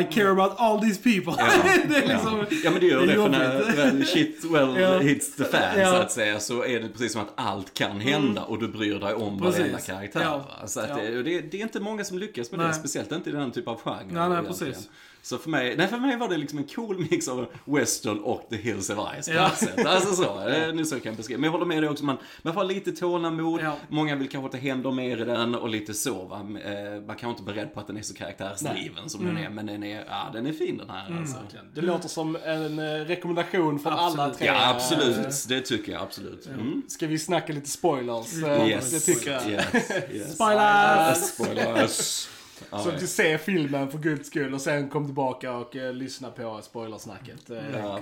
I 0.00 0.14
care 0.14 0.30
about 0.30 0.52
all 0.56 0.80
these 0.80 1.02
people. 1.02 1.34
Ja. 1.38 1.48
det 1.88 1.96
är 1.96 2.08
liksom, 2.08 2.38
Ja. 2.50 2.56
ja 2.64 2.70
men 2.70 2.80
det 2.80 2.86
gör 2.86 3.00
det 3.00 3.06
det, 3.06 3.12
för 3.14 3.28
när 3.28 3.76
väl 3.76 4.04
shit 4.06 4.44
well 4.44 4.76
Ja. 4.80 4.98
hits 4.98 5.36
the 5.36 5.44
fan 5.44 5.78
Ja. 5.80 5.90
så 5.90 5.96
att 5.96 6.12
säga 6.12 6.40
så 6.40 6.64
är 6.64 6.80
det 6.80 6.88
precis 6.88 7.12
som 7.12 7.20
att 7.22 7.32
allt 7.34 7.74
kan 7.74 8.00
hända 8.00 8.42
och 8.42 8.58
du 8.58 8.68
bryr 8.68 8.98
dig 8.98 9.14
om 9.14 9.38
Precis. 9.40 9.58
varenda 9.60 9.78
karaktär. 9.78 10.20
Ja. 10.22 10.66
Så 10.66 10.80
att 10.80 10.94
det, 10.96 11.22
det, 11.22 11.40
det 11.40 11.56
är 11.58 11.62
inte 11.62 11.80
många 11.80 12.04
som 12.04 12.18
lyckas 12.18 12.50
med 12.50 12.60
det, 12.60 12.64
Nej. 12.64 12.74
speciellt 12.74 13.12
inte 13.12 13.30
i 13.30 13.32
den 13.32 13.50
typ 13.52 13.68
av 13.68 13.80
genre. 13.80 13.96
Nej, 13.96 14.06
nej, 14.28 14.38
egentligen. 14.38 14.72
precis. 14.72 14.88
Så 15.26 15.38
för 15.38 15.50
mig, 15.50 15.76
nej 15.76 15.86
för 15.88 15.96
mig 15.98 16.16
var 16.16 16.28
det 16.28 16.36
liksom 16.36 16.58
en 16.58 16.64
cool 16.66 17.06
mix 17.10 17.28
av 17.28 17.46
western 17.64 18.18
och 18.18 18.46
The 18.50 18.56
Hills 18.56 18.90
of 18.90 18.98
Ice 19.22 19.26
på 19.28 19.34
Ja. 19.34 19.50
sätt. 19.50 19.86
Alltså 19.86 20.14
så, 20.14 20.48
eh, 20.48 20.74
nu 20.74 20.84
så 20.84 20.94
kan 21.00 21.10
jag 21.10 21.16
beskriva. 21.16 21.40
Men 21.40 21.44
jag 21.44 21.52
håller 21.52 21.66
med 21.66 21.82
dig 21.82 21.90
också, 21.90 22.04
man, 22.04 22.16
man 22.42 22.54
får 22.54 22.64
lite 22.64 22.92
tålamod. 22.92 23.60
Ja. 23.62 23.76
Många 23.88 24.16
vill 24.16 24.28
kanske 24.28 24.46
inte 24.46 24.58
hända 24.68 24.90
mer 24.90 25.22
i 25.22 25.24
den 25.24 25.54
och 25.54 25.68
lite 25.68 25.94
så 25.94 26.24
va. 26.24 26.36
Eh, 26.36 27.00
Man 27.06 27.16
kanske 27.16 27.26
inte 27.28 27.42
är 27.42 27.54
beredd 27.54 27.74
på 27.74 27.80
att 27.80 27.86
den 27.86 27.96
är 27.96 28.02
så 28.02 28.14
karaktärsdriven 28.14 29.08
som 29.08 29.20
Mm. 29.20 29.34
den 29.34 29.44
är, 29.44 29.50
men 29.50 29.66
den 29.66 29.82
är, 29.84 30.04
ja 30.08 30.30
den 30.32 30.46
är 30.46 30.52
fin 30.52 30.78
den 30.78 30.90
här 30.90 31.18
alltså. 31.18 31.36
Verkligen. 31.42 31.66
Det 31.74 31.80
låter 31.80 32.08
som 32.08 32.36
en 32.44 32.78
eh, 32.78 32.84
rekommendation 32.84 33.78
från 33.78 33.92
Absolut. 33.92 34.18
alla 34.18 34.34
tre. 34.34 34.46
Ja, 34.46 34.70
absolut. 34.74 35.44
Det 35.48 35.60
tycker 35.60 35.92
jag 35.92 36.02
absolut. 36.02 36.46
Mm. 36.46 36.82
Ska 36.88 37.06
vi 37.06 37.18
snacka 37.18 37.52
lite 37.52 37.70
spoilers? 37.70 38.34
Yes. 38.68 38.90
Det 38.90 39.14
tycker 39.14 39.32
jag. 39.32 39.50
Yes. 39.50 39.90
yes. 40.12 40.34
Spoilers! 40.34 41.18
Spoilers. 41.18 42.28
Ja, 42.70 42.78
Så 42.78 42.88
ja. 42.88 42.94
du 43.00 43.06
ser 43.06 43.38
filmen 43.38 43.90
för 43.90 43.98
guds 43.98 44.26
skull 44.28 44.54
och 44.54 44.60
sen 44.60 44.88
kom 44.88 45.04
tillbaka 45.04 45.52
och 45.52 45.76
eh, 45.76 45.92
lyssna 45.92 46.30
på 46.30 46.60
spoilersnacket. 46.62 47.50
Eh, 47.50 47.56
Ja. 47.82 47.98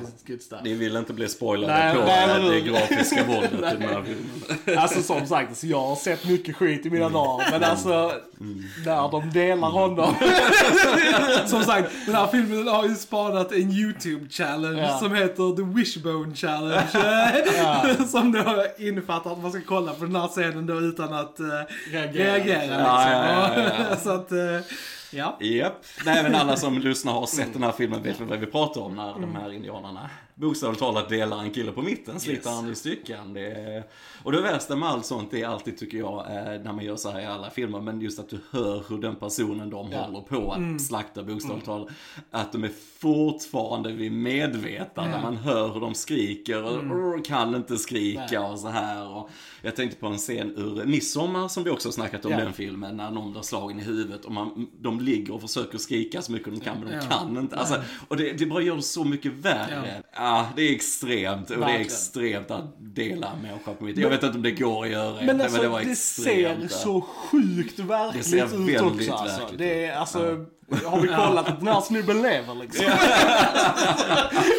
Ni 0.62 0.74
vill 0.74 0.96
inte 0.96 1.12
bli 1.12 1.28
spoilade 1.28 1.72
Nej, 1.72 1.94
på 1.94 2.00
nej, 2.00 2.30
eh, 2.30 2.50
det 2.50 2.60
grafiska 2.60 3.24
våldet 3.28 3.52
i 3.52 3.56
den 3.56 3.82
här 3.82 4.02
filmen. 4.02 4.78
Alltså 4.78 5.02
som 5.02 5.26
sagt, 5.26 5.48
alltså, 5.48 5.66
jag 5.66 5.80
har 5.80 5.96
sett 5.96 6.28
mycket 6.28 6.56
skit 6.56 6.86
i 6.86 6.90
mina 6.90 7.08
dagar. 7.08 7.48
Men 7.50 7.64
alltså, 7.64 8.12
när 8.86 9.10
de 9.10 9.30
delar 9.30 9.68
honom. 9.68 10.14
Som 11.46 11.62
sagt, 11.62 11.90
den 12.06 12.14
här 12.14 12.26
filmen 12.26 12.68
har 12.68 12.88
ju 12.88 12.94
spanat 12.94 13.52
en 13.52 13.70
YouTube-challenge 13.72 14.82
Ja. 14.82 14.98
som 14.98 15.14
heter 15.14 15.56
The 15.56 15.62
Wishbone 15.62 16.34
Challenge. 16.34 16.86
Som 18.08 18.32
då 18.32 18.64
innefattar 18.78 19.32
att 19.32 19.42
man 19.42 19.50
ska 19.52 19.60
kolla 19.66 19.92
på 19.92 20.04
den 20.04 20.16
här 20.16 20.28
scenen 20.28 20.66
då 20.66 20.80
utan 20.80 21.14
att 21.14 21.40
uh, 21.40 21.46
Reagera. 21.92 22.24
reagera. 22.24 22.60
Liksom. 22.60 22.78
Ja, 22.80 23.10
ja, 23.10 23.50
ja, 23.56 23.70
ja. 23.90 23.96
Så 23.96 24.10
att, 24.10 24.32
eh, 24.32 24.38
uh, 24.54 24.62
ja. 25.14 25.36
Japp. 25.40 25.84
Nej 26.04 26.22
men 26.22 26.34
alla 26.34 26.56
som 26.56 26.78
lyssnar 26.78 27.12
har 27.12 27.26
sett 27.26 27.52
den 27.52 27.62
här 27.62 27.72
filmen 27.72 28.02
vet 28.02 28.20
väl 28.20 28.28
vad 28.28 28.38
vi 28.40 28.46
pratar 28.46 28.80
om 28.80 28.94
när 28.96 29.12
de 29.20 29.34
här 29.34 29.52
indianerna 29.52 30.10
bokstavligt 30.36 30.80
talat 30.80 31.08
delar 31.08 31.38
en 31.38 31.50
kille 31.50 31.72
på 31.72 31.82
mitten, 31.82 32.20
sliter 32.20 32.48
Yes. 32.50 32.56
han 32.60 32.72
i 32.72 32.74
stycken. 32.74 33.36
Är... 33.36 33.84
Och 34.22 34.32
det 34.32 34.40
värsta 34.42 34.76
med 34.76 34.88
allt 34.88 35.06
sånt 35.06 35.34
är 35.34 35.46
alltid, 35.46 35.78
tycker 35.78 35.98
jag, 35.98 36.18
eh, 36.20 36.44
när 36.62 36.72
man 36.72 36.84
gör 36.84 36.96
så 36.96 37.10
här 37.10 37.20
i 37.20 37.26
alla 37.26 37.50
filmer, 37.50 37.80
men 37.80 38.00
just 38.00 38.18
att 38.18 38.28
du 38.28 38.40
hör 38.50 38.84
hur 38.88 38.98
den 38.98 39.16
personen 39.16 39.70
de 39.70 39.88
Ja. 39.92 39.98
håller 40.02 40.20
på 40.20 40.50
att 40.52 40.56
Mm. 40.58 40.78
slakta 40.78 41.22
bokstavligt 41.22 41.66
talat, 41.66 41.88
att 42.30 42.52
de 42.52 42.64
är 42.64 42.70
fortfarande 42.98 43.92
vid 43.92 44.12
medvetande. 44.12 45.10
Ja. 45.10 45.22
Man 45.22 45.36
hör 45.36 45.72
hur 45.72 45.80
de 45.80 45.94
skriker 45.94 46.62
och 46.64 46.74
Mm. 46.80 46.92
"Åh, 47.14 47.22
kan 47.22 47.54
inte 47.54 47.76
skrika 47.76 48.26
Nej. 48.30 48.38
och 48.38 48.58
så 48.58 48.68
här. 48.68 49.08
Och 49.08 49.30
jag 49.62 49.76
tänkte 49.76 49.96
på 50.00 50.06
en 50.06 50.16
scen 50.18 50.54
ur 50.56 50.84
Midsommar 50.84 51.48
som 51.48 51.64
vi 51.64 51.70
också 51.70 51.92
snackat 51.92 52.24
om 52.24 52.32
Ja. 52.32 52.38
den 52.38 52.52
filmen, 52.52 52.96
när 52.96 53.10
någon 53.10 53.32
blir 53.32 53.42
slagen 53.42 53.78
i 53.80 53.82
huvudet 53.82 54.24
och 54.24 54.32
man, 54.32 54.66
de 54.80 54.98
ligger 55.04 55.34
och 55.34 55.40
försöker 55.40 55.78
skrika 55.78 56.22
så 56.22 56.32
mycket 56.32 56.48
de 56.54 56.60
kan, 56.60 56.78
men 56.80 56.88
de 56.88 56.94
Ja. 56.94 57.00
kan 57.18 57.36
inte. 57.38 57.56
Alltså, 57.56 57.82
och 58.08 58.16
det, 58.16 58.32
det 58.32 58.46
bara 58.46 58.62
gör 58.62 58.76
det 58.76 58.82
så 58.82 59.04
mycket 59.04 59.32
värre. 59.32 60.02
Ja. 60.16 60.46
det 60.56 60.62
är 60.62 60.72
extremt. 60.74 61.42
Och 61.42 61.48
det 61.48 61.54
är 61.54 61.58
Verkligen. 61.60 61.80
extremt 61.82 62.50
att 62.50 62.74
dela 62.78 63.32
en 63.36 63.42
människa 63.42 63.74
på 63.74 63.84
mitt. 63.84 63.98
Jag 63.98 64.10
vet 64.10 64.22
inte 64.22 64.36
om 64.36 64.42
det 64.42 64.50
går 64.50 64.84
att 64.84 64.90
göra. 64.90 65.22
Men 65.24 65.40
alltså, 65.40 65.62
det 65.62 65.68
var 65.68 65.80
det 65.80 65.96
ser 65.96 66.56
ser 66.58 66.68
så 66.68 67.00
sjukt 67.00 67.78
verkligt 67.78 68.24
Det 68.24 68.30
ser 68.30 68.70
ut 68.70 68.80
också 68.80 69.12
alltså. 69.12 69.40
verkligt 69.40 69.58
Det 69.58 69.84
är 69.84 69.96
alltså, 69.96 70.44
har 70.84 71.00
vi 71.00 71.08
kollat 71.08 71.48
att 71.48 71.58
den 71.58 71.68
här 71.68 71.80
snubben 71.80 72.22
lever 72.22 72.54
liksom? 72.54 72.84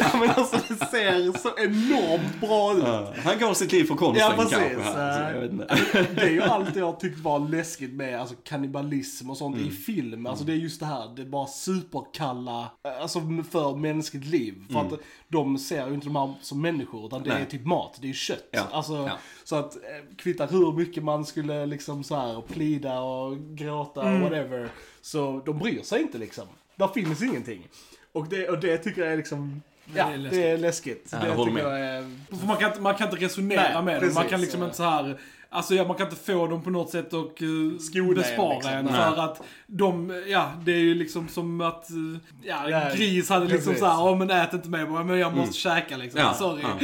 ja, 0.00 0.16
men 0.20 0.30
alltså 0.30 0.56
det 0.68 0.86
ser 0.86 1.38
så 1.38 1.48
enormt 1.58 2.40
bra 2.40 2.72
ut. 2.76 2.84
Ja, 2.86 3.12
Han 3.24 3.38
gav 3.38 3.54
sitt 3.54 3.72
liv 3.72 3.84
för 3.84 3.94
konsten 3.94 4.26
Ja, 4.30 4.42
precis. 4.42 4.58
kanske. 4.58 4.90
Här, 5.00 5.30
så 5.30 5.34
jag 5.34 5.40
vet 5.40 5.52
inte. 5.52 5.76
Det 6.14 6.22
är 6.22 6.30
ju 6.30 6.42
allt 6.42 6.76
jag 6.76 7.00
tyckt 7.00 7.18
var 7.18 7.38
läskigt 7.38 7.92
med 7.92 8.20
alltså, 8.20 8.34
kannibalism 8.44 9.30
och 9.30 9.36
sånt 9.36 9.56
Mm. 9.56 9.68
i 9.68 9.70
film. 9.70 10.26
Alltså 10.26 10.44
det 10.44 10.52
är 10.52 10.56
just 10.56 10.80
det 10.80 10.86
här, 10.86 11.12
det 11.16 11.22
är 11.22 11.26
bara 11.26 11.46
superkalla, 11.46 12.70
alltså 13.00 13.20
för 13.50 13.76
mänskligt 13.76 14.26
liv. 14.26 14.54
För 14.72 14.80
att 14.80 14.92
de 15.28 15.58
ser 15.58 15.86
ju 15.88 15.94
inte 15.94 16.06
de 16.06 16.16
här 16.16 16.34
som 16.42 16.60
människor, 16.62 17.06
utan 17.06 17.22
det 17.22 17.26
Mm. 17.30 17.34
Nej. 17.38 17.46
är 17.46 17.50
typ 17.50 17.66
mat, 17.66 17.98
det 18.00 18.08
är 18.08 18.12
kött. 18.12 18.48
Ja, 18.50 18.62
Alltså. 18.72 19.10
Så 19.46 19.56
att 19.56 19.76
eh, 19.76 20.16
kvittar 20.16 20.48
hur 20.48 20.72
mycket 20.72 21.04
man 21.04 21.26
skulle 21.26 21.66
liksom 21.66 22.04
så 22.04 22.16
här 22.16 22.42
plida 22.52 23.00
och 23.00 23.36
gråta 23.38 24.02
Mm. 24.02 24.14
och 24.22 24.30
whatever. 24.30 24.68
Så 25.00 25.42
de 25.46 25.58
bryr 25.58 25.82
sig 25.82 26.02
inte 26.02 26.18
liksom. 26.18 26.44
Där 26.76 26.88
finns 26.88 27.22
ingenting. 27.22 27.68
Och 28.12 28.28
det, 28.28 28.48
och 28.48 28.60
det 28.60 28.78
tycker 28.78 29.02
jag 29.02 29.12
är 29.12 29.16
liksom, 29.16 29.62
ja, 29.94 30.06
det 30.08 30.14
är 30.14 30.18
det 30.30 30.50
är 30.50 30.58
läskigt. 30.58 31.08
Ja, 31.12 31.18
det 31.18 31.36
tycker 31.36 31.50
med. 31.52 31.62
jag 31.64 31.80
är... 31.80 32.10
För 32.40 32.46
man 32.46 32.56
kan, 32.56 32.68
inte- 32.70 32.80
man 32.82 32.94
kan 32.94 33.08
inte 33.10 33.24
resonera 33.24 33.62
Nej, 33.62 33.82
med 33.82 34.02
dem. 34.02 34.04
Man 34.14 34.14
precis. 34.14 34.30
kan 34.30 34.40
liksom 34.40 34.62
inte 34.62 34.76
så 34.76 34.82
här. 34.82 35.18
Alltså 35.56 35.74
ja, 35.74 35.86
man 35.86 35.96
kan 35.96 36.06
inte 36.06 36.24
få 36.24 36.46
dem 36.46 36.62
på 36.62 36.70
något 36.70 36.90
sätt 36.90 37.12
och 37.12 37.42
uh, 37.42 37.78
Skona 37.78 38.08
en, 38.08 38.14
bespara 38.14 38.54
liksom. 38.54 38.72
en. 38.72 38.84
Nej. 38.84 38.94
För 38.94 39.22
att 39.22 39.42
de, 39.66 40.22
ja, 40.26 40.52
det 40.64 40.72
är 40.72 40.78
ju 40.78 40.94
liksom 40.94 41.28
som 41.28 41.60
att, 41.60 41.90
eh, 41.90 41.96
ja, 42.42 42.64
en 42.64 42.70
Nej, 42.70 42.96
gris 42.96 43.28
hade 43.28 43.46
liksom 43.46 43.72
precis. 43.72 43.80
såhär, 43.80 44.08
ja 44.08 44.14
men 44.14 44.30
ät 44.30 44.52
inte 44.52 44.68
mig 44.68 44.86
bara, 44.86 45.04
men 45.04 45.18
jag 45.18 45.36
måste 45.36 45.56
käka 45.56 45.96
liksom. 45.96 46.20
Ja, 46.20 46.34
Sorry. 46.34 46.62
ja. 46.62 46.78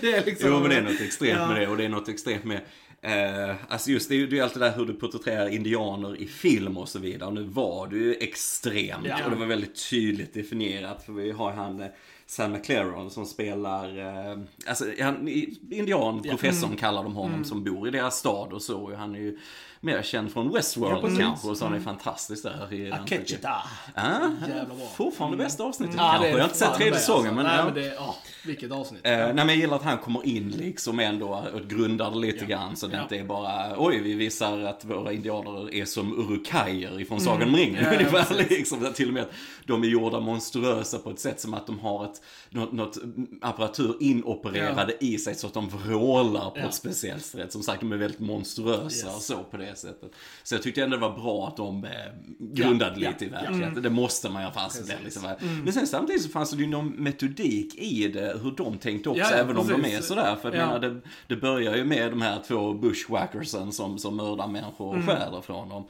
det 0.00 0.12
är 0.12 0.24
liksom. 0.24 0.50
Jo 0.50 0.60
men 0.60 0.70
det 0.70 0.76
är 0.76 0.82
något 0.82 1.00
extremt 1.00 1.38
Ja. 1.40 1.48
med 1.48 1.60
det 1.60 1.66
och 1.68 1.76
det 1.76 1.84
är 1.84 1.88
något 1.88 2.08
extremt 2.08 2.44
med 2.44 2.60
Eh, 3.04 3.54
alltså 3.68 3.90
just 3.90 4.08
det, 4.08 4.26
det 4.26 4.32
är 4.32 4.36
ju 4.36 4.40
allt 4.40 4.54
det 4.54 4.60
där 4.60 4.72
hur 4.76 4.86
du 4.86 4.94
porträtterar 4.94 5.48
indianer 5.48 6.16
i 6.16 6.26
film 6.26 6.78
och 6.78 6.88
så 6.88 6.98
vidare. 6.98 7.28
Och 7.28 7.34
nu 7.34 7.42
var 7.42 7.86
det 7.86 7.96
ju 7.96 8.14
extremt 8.14 9.06
Ja. 9.06 9.24
och 9.24 9.30
det 9.30 9.36
var 9.36 9.46
väldigt 9.46 9.90
tydligt 9.90 10.34
definierat. 10.34 11.02
För 11.04 11.12
vi 11.12 11.30
har 11.30 11.50
ju 11.50 11.56
han 11.56 11.80
eh, 11.80 11.86
Sam 12.26 12.52
McLaren 12.52 13.10
som 13.10 13.26
spelar, 13.26 13.98
eh, 14.32 14.38
alltså 14.66 14.84
han, 15.00 15.28
indian, 15.70 16.22
professorn 16.22 16.64
Mm. 16.70 16.76
kallar 16.78 17.02
de 17.02 17.14
honom, 17.14 17.44
som 17.44 17.64
bor 17.64 17.88
i 17.88 17.90
deras 17.90 18.18
stad 18.18 18.52
och 18.52 18.62
så. 18.62 18.78
Och 18.82 18.92
han 18.96 19.14
är 19.14 19.18
ju 19.18 19.38
mer 19.80 20.02
känd 20.02 20.32
från 20.32 20.52
Westworld 20.52 21.12
Ja, 21.12 21.18
kanske 21.24 21.48
och 21.48 21.56
så 21.56 21.64
han 21.64 21.74
är 21.74 21.80
fantastiskt 21.80 22.42
där 22.42 22.72
i. 22.74 22.92
Akechita. 22.92 23.50
Ja, 23.94 24.30
bra. 24.66 24.76
fortfarande 24.96 25.36
bästa 25.36 25.64
avsnittet 25.64 25.94
Ja, 25.98 26.10
kanske. 26.10 26.28
är 26.28 26.30
Jag 26.32 26.38
har 26.38 26.44
inte 26.44 26.56
sett 26.58 26.74
tredje 26.74 26.94
säsongen 26.98 27.34
men, 27.34 27.44
Nej, 27.44 27.56
ja. 27.58 27.64
men 27.64 27.74
det, 27.74 27.96
åh, 27.98 28.14
vilket 28.46 28.72
avsnitt. 28.72 29.00
Eh, 29.06 29.12
nej 29.18 29.34
men 29.34 29.48
jag 29.48 29.56
gillar 29.56 29.76
att 29.76 29.82
han 29.82 29.98
kommer 29.98 30.26
in 30.26 30.50
liksom 30.50 31.00
ändå 31.00 31.44
och 31.54 31.60
grundar 31.70 32.10
det 32.10 32.18
lite 32.18 32.38
Ja. 32.40 32.46
grann 32.46 32.76
så 32.76 32.86
det 32.86 32.96
Ja. 32.96 33.02
inte 33.02 33.16
är 33.18 33.24
bara 33.24 33.74
oj 33.78 34.00
vi 34.00 34.14
visar 34.14 34.58
att 34.58 34.84
våra 34.84 35.12
indianer 35.12 35.74
är 35.74 35.84
som 35.84 36.18
urukajer 36.18 37.00
ifrån 37.00 37.20
Sagan 37.20 37.48
om 37.48 37.56
ringen 37.56 37.84
Ja, 37.84 37.92
ja, 37.92 37.98
ungefär 37.98 38.34
liksom. 38.48 38.92
Till 38.94 39.08
och 39.08 39.14
med 39.14 39.22
att 39.22 39.32
de 39.66 39.82
är 39.82 39.86
gjorda 39.86 40.20
monstruösa 40.20 40.98
på 40.98 41.10
ett 41.10 41.18
sätt 41.20 41.40
som 41.40 41.54
att 41.54 41.66
de 41.66 41.78
har 41.78 42.04
ett, 42.04 42.22
något, 42.50 42.72
något 42.72 42.98
apparatur 43.40 43.96
inopererade 44.00 44.96
i 45.00 45.18
sig 45.18 45.34
så 45.34 45.46
att 45.46 45.54
de 45.54 45.68
vrålar 45.68 46.50
på 46.50 46.58
Ja. 46.58 46.64
ett 46.64 46.74
speciellt 46.74 47.24
sätt. 47.24 47.52
Som 47.52 47.62
sagt 47.62 47.80
de 47.80 47.92
är 47.92 47.96
väldigt 47.96 48.20
monstruösa 48.20 49.06
Yes. 49.06 49.16
och 49.16 49.22
så 49.22 49.36
på 49.50 49.56
det 49.56 49.78
sättet. 49.78 50.12
Så 50.42 50.54
jag 50.54 50.62
tyckte 50.62 50.82
ändå 50.82 50.96
det 50.96 51.00
var 51.00 51.18
bra 51.18 51.48
att 51.48 51.56
de 51.56 51.84
eh, 51.84 51.90
grundade 52.38 53.00
Ja, 53.00 53.10
lite 53.10 53.24
i 53.24 53.28
ja, 53.32 53.38
Mm. 53.38 53.50
verkligheten. 53.52 53.82
Det 53.82 53.90
måste 53.90 54.28
man 54.30 54.42
göra 54.42 54.52
fast 54.52 54.86
det 54.88 54.96
liksom. 55.04 55.22
Men 55.64 55.72
sen 55.72 55.86
samtidigt 55.86 56.22
så 56.22 56.28
fanns 56.28 56.50
det 56.50 56.56
ju 56.62 56.66
någon 56.68 56.88
metodik 56.88 57.74
i 57.74 58.08
det 58.08 58.36
hur 58.42 58.50
de 58.50 58.78
tänkte 58.78 59.08
också 59.08 59.20
Ja, 59.22 59.28
ja, 59.30 59.36
även 59.36 59.56
om 59.56 59.68
de 59.68 59.82
precis. 59.82 59.98
är 59.98 60.02
sådär. 60.02 60.36
För 60.42 60.52
jag 60.52 60.60
Ja. 60.62 60.66
menar, 60.66 60.78
det, 60.80 61.00
det 61.26 61.36
börjar 61.36 61.76
ju 61.76 61.84
med 61.84 62.10
de 62.12 62.22
här 62.22 62.40
två 62.48 62.74
bushwhackersen 62.74 63.72
som, 63.72 63.98
som 63.98 64.16
mördar 64.16 64.46
människor 64.48 64.94
Mm. 64.94 65.08
och 65.08 65.14
stjäler 65.14 65.40
från 65.40 65.68
dem. 65.68 65.84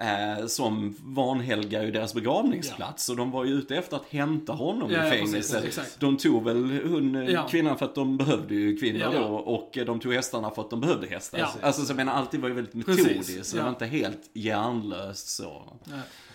Eh, 0.00 0.46
som 0.46 0.96
vanhelgar 1.04 1.82
ju 1.82 1.90
deras 1.90 2.14
begravningsplats. 2.14 3.08
Och 3.08 3.16
de 3.18 3.30
var 3.30 3.44
ju 3.44 3.52
ute 3.54 3.76
efter 3.76 3.96
att 3.96 4.06
hämta 4.10 4.52
honom 4.52 4.90
Ja, 4.90 4.98
ja, 4.98 5.06
i 5.14 5.18
fängelset. 5.18 5.64
exakt. 5.64 6.00
De 6.00 6.16
tog 6.16 6.44
väl 6.44 6.80
hon, 6.88 7.14
eh, 7.16 7.30
Ja. 7.30 7.48
kvinnan 7.48 7.78
för 7.78 7.84
att 7.84 7.94
de 7.94 8.16
behövde 8.16 8.54
ju 8.54 8.76
kvinnor 8.76 9.00
Ja. 9.00 9.20
då. 9.20 9.24
Och 9.34 9.78
eh, 9.78 9.84
de 9.86 10.00
tog 10.00 10.12
hästarna 10.14 10.50
för 10.50 10.62
att 10.62 10.70
de 10.70 10.80
behövde 10.80 11.06
hästar. 11.06 11.38
Ja. 11.38 11.48
Alltså 11.62 11.82
så 11.82 11.90
jag 11.90 11.96
menar, 11.96 12.12
allting 12.12 12.40
var 12.40 12.48
ju 12.48 12.54
väldigt 12.54 12.74
metodiskt. 12.74 13.46
Så 13.46 13.56
det 13.56 13.60
ja. 13.60 13.64
var 13.64 13.70
inte 13.70 13.86
helt 13.86 14.30
hjärnlöst 14.32 15.28
så. 15.28 15.62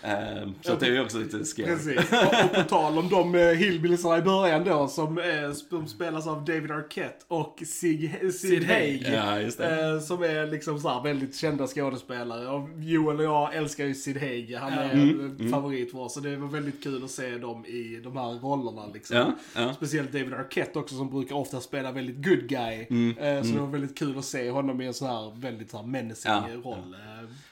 Ja. 0.04 0.10
Eh, 0.10 0.48
så 0.62 0.76
det 0.76 0.86
är 0.86 0.92
ju 0.92 1.02
också 1.02 1.18
lite 1.18 1.46
scary. 1.46 1.68
Precis. 1.68 1.98
Och, 2.12 2.46
och 2.46 2.54
på 2.56 2.62
tal 2.70 2.98
om 2.98 3.10
de 3.10 3.36
eh, 3.36 3.48
hillbilliesarna 3.48 4.18
i 4.18 4.22
början 4.22 4.64
då 4.64 4.88
som, 4.88 5.18
eh, 5.18 5.52
som 5.70 5.88
spelas 5.88 6.28
av 6.28 6.46
David 6.46 6.72
Arquette 6.72 7.26
och 7.28 7.64
Sig, 7.66 8.20
Sid, 8.22 8.34
Sid 8.36 8.64
Haig. 8.68 9.08
Ja, 9.14 9.40
just 9.40 9.58
det. 9.58 9.86
Eh, 9.94 10.00
som 10.00 10.24
är 10.24 10.48
liksom 10.48 10.80
så 10.80 10.90
här 10.90 11.04
väldigt 11.04 11.36
kända 11.36 11.68
skådespelare. 11.68 12.48
Och 12.48 12.70
Joel 12.80 13.18
och 13.18 13.24
jag 13.26 13.56
älskar 13.56 13.86
ju 13.86 13.94
Sid 13.94 14.18
Haig. 14.18 14.56
Han 14.56 14.74
är 14.74 14.94
Mm, 14.94 15.38
en 15.40 15.50
favorit 15.50 15.92
för 15.92 16.00
oss. 16.00 16.14
Så 16.14 16.20
det 16.20 16.36
var 16.36 16.48
väldigt 16.48 16.84
kul 16.84 17.04
att 17.04 17.12
se 17.12 17.38
dem 17.38 17.66
i 17.66 18.00
de 18.04 18.18
här 18.18 18.40
rollerna 18.40 18.88
liksom. 18.94 19.18
Ja, 19.18 19.34
ja. 19.56 19.74
Speciellt 19.74 20.12
David 20.12 20.34
Arquette 20.34 20.80
också 20.80 20.96
som 20.96 21.10
brukar 21.10 21.36
ofta 21.36 21.60
spela 21.60 21.92
väldigt 21.92 22.26
good 22.26 22.48
guy. 22.48 22.88
Mm, 22.90 23.44
så 23.44 23.54
det 23.54 23.60
var 23.60 23.68
väldigt 23.68 23.98
kul 23.98 24.18
att 24.18 24.26
se 24.26 24.50
honom 24.50 24.82
i 24.82 24.86
en 24.88 24.94
sån 24.94 25.08
här 25.08 25.40
väldigt 25.42 25.70
så 25.72 25.78
här 25.78 25.86
menacing 25.86 26.34
Ja, 26.34 26.44
roll. 26.64 26.96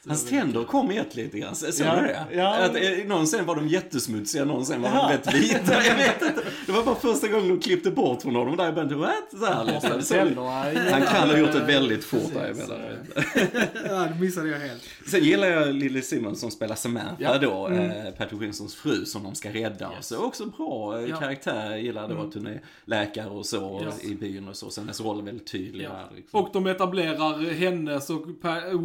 Hans 0.08 0.26
tänder 0.26 0.64
kom 0.64 0.92
ett 0.92 1.16
lite 1.16 1.40
grann, 1.40 1.56
såg 1.56 1.70
Ja, 1.88 1.96
du 1.96 2.02
det? 2.02 2.26
ja. 2.34 2.56
Att, 2.56 2.76
eh, 2.76 3.06
någon 3.08 3.28
sen 3.28 3.46
var 3.46 3.56
de 3.56 3.68
jättesmutsiga, 3.68 4.46
någon 4.46 4.66
sen 4.66 4.82
var 4.82 4.90
de 4.90 4.96
Ja. 4.96 5.12
rätt 5.14 5.34
vita. 5.34 5.74
Jag 5.86 5.96
vet 5.96 6.22
inte. 6.22 6.42
Det 6.66 6.72
var 6.72 6.84
bara 6.84 6.96
första 6.96 7.28
gången 7.28 7.50
de 7.50 7.60
klippte 7.60 7.92
bort 7.92 8.22
från 8.22 8.36
honom. 8.36 8.58
Där 8.58 8.66
jag 8.66 8.76
bara, 8.76 8.96
what? 8.98 9.14
Så 9.40 9.46
här, 9.46 9.66
liksom. 9.66 10.02
Så-. 10.02 10.44
Han 10.92 11.02
kan 11.02 11.30
ha 11.30 11.38
gjort 11.38 11.52
det 11.52 11.60
väldigt 11.60 12.04
fort 12.04 12.34
där 12.34 12.50
emellan. 12.52 12.80
ja, 13.90 14.08
det 14.14 14.20
missade 14.20 14.50
jag 14.50 14.60
helt. 14.60 14.82
Sen 15.08 15.24
gillar 15.24 15.48
jag 15.48 15.76
Lily 15.76 16.02
Simmons 16.02 16.40
som 16.40 16.52
spelar 16.52 16.76
Samantha 16.76 17.16
Ja. 17.20 17.38
då, 17.38 17.68
eh, 17.68 18.12
Patrick 18.18 18.42
Wilsons 18.42 18.76
fru 18.76 19.06
som 19.06 19.24
de 19.24 19.36
ska 19.36 19.50
rädda. 19.54 19.88
och 19.98 20.04
Så 20.06 20.18
också 20.26 20.46
bra 20.46 21.00
eh, 21.00 21.10
Ja. 21.10 21.18
karaktär. 21.18 21.76
Gillar 21.78 22.08
då 22.10 22.22
att 22.22 22.34
hon 22.34 22.48
är 22.48 22.62
läkare 22.86 23.30
och 23.30 23.46
så 23.46 23.82
Ja. 24.02 24.10
i 24.10 24.16
byn 24.16 24.48
och 24.48 24.56
så. 24.56 24.70
Sen 24.70 24.84
hennes 24.84 25.02
roll 25.02 25.20
är 25.20 25.24
väldigt 25.24 25.52
tydlig 25.52 25.86
Ja. 25.86 26.10
Liksom. 26.16 26.40
Och 26.40 26.50
de 26.54 26.68
etablerar 26.68 27.52
hennes 27.54 28.10
och 28.10 28.26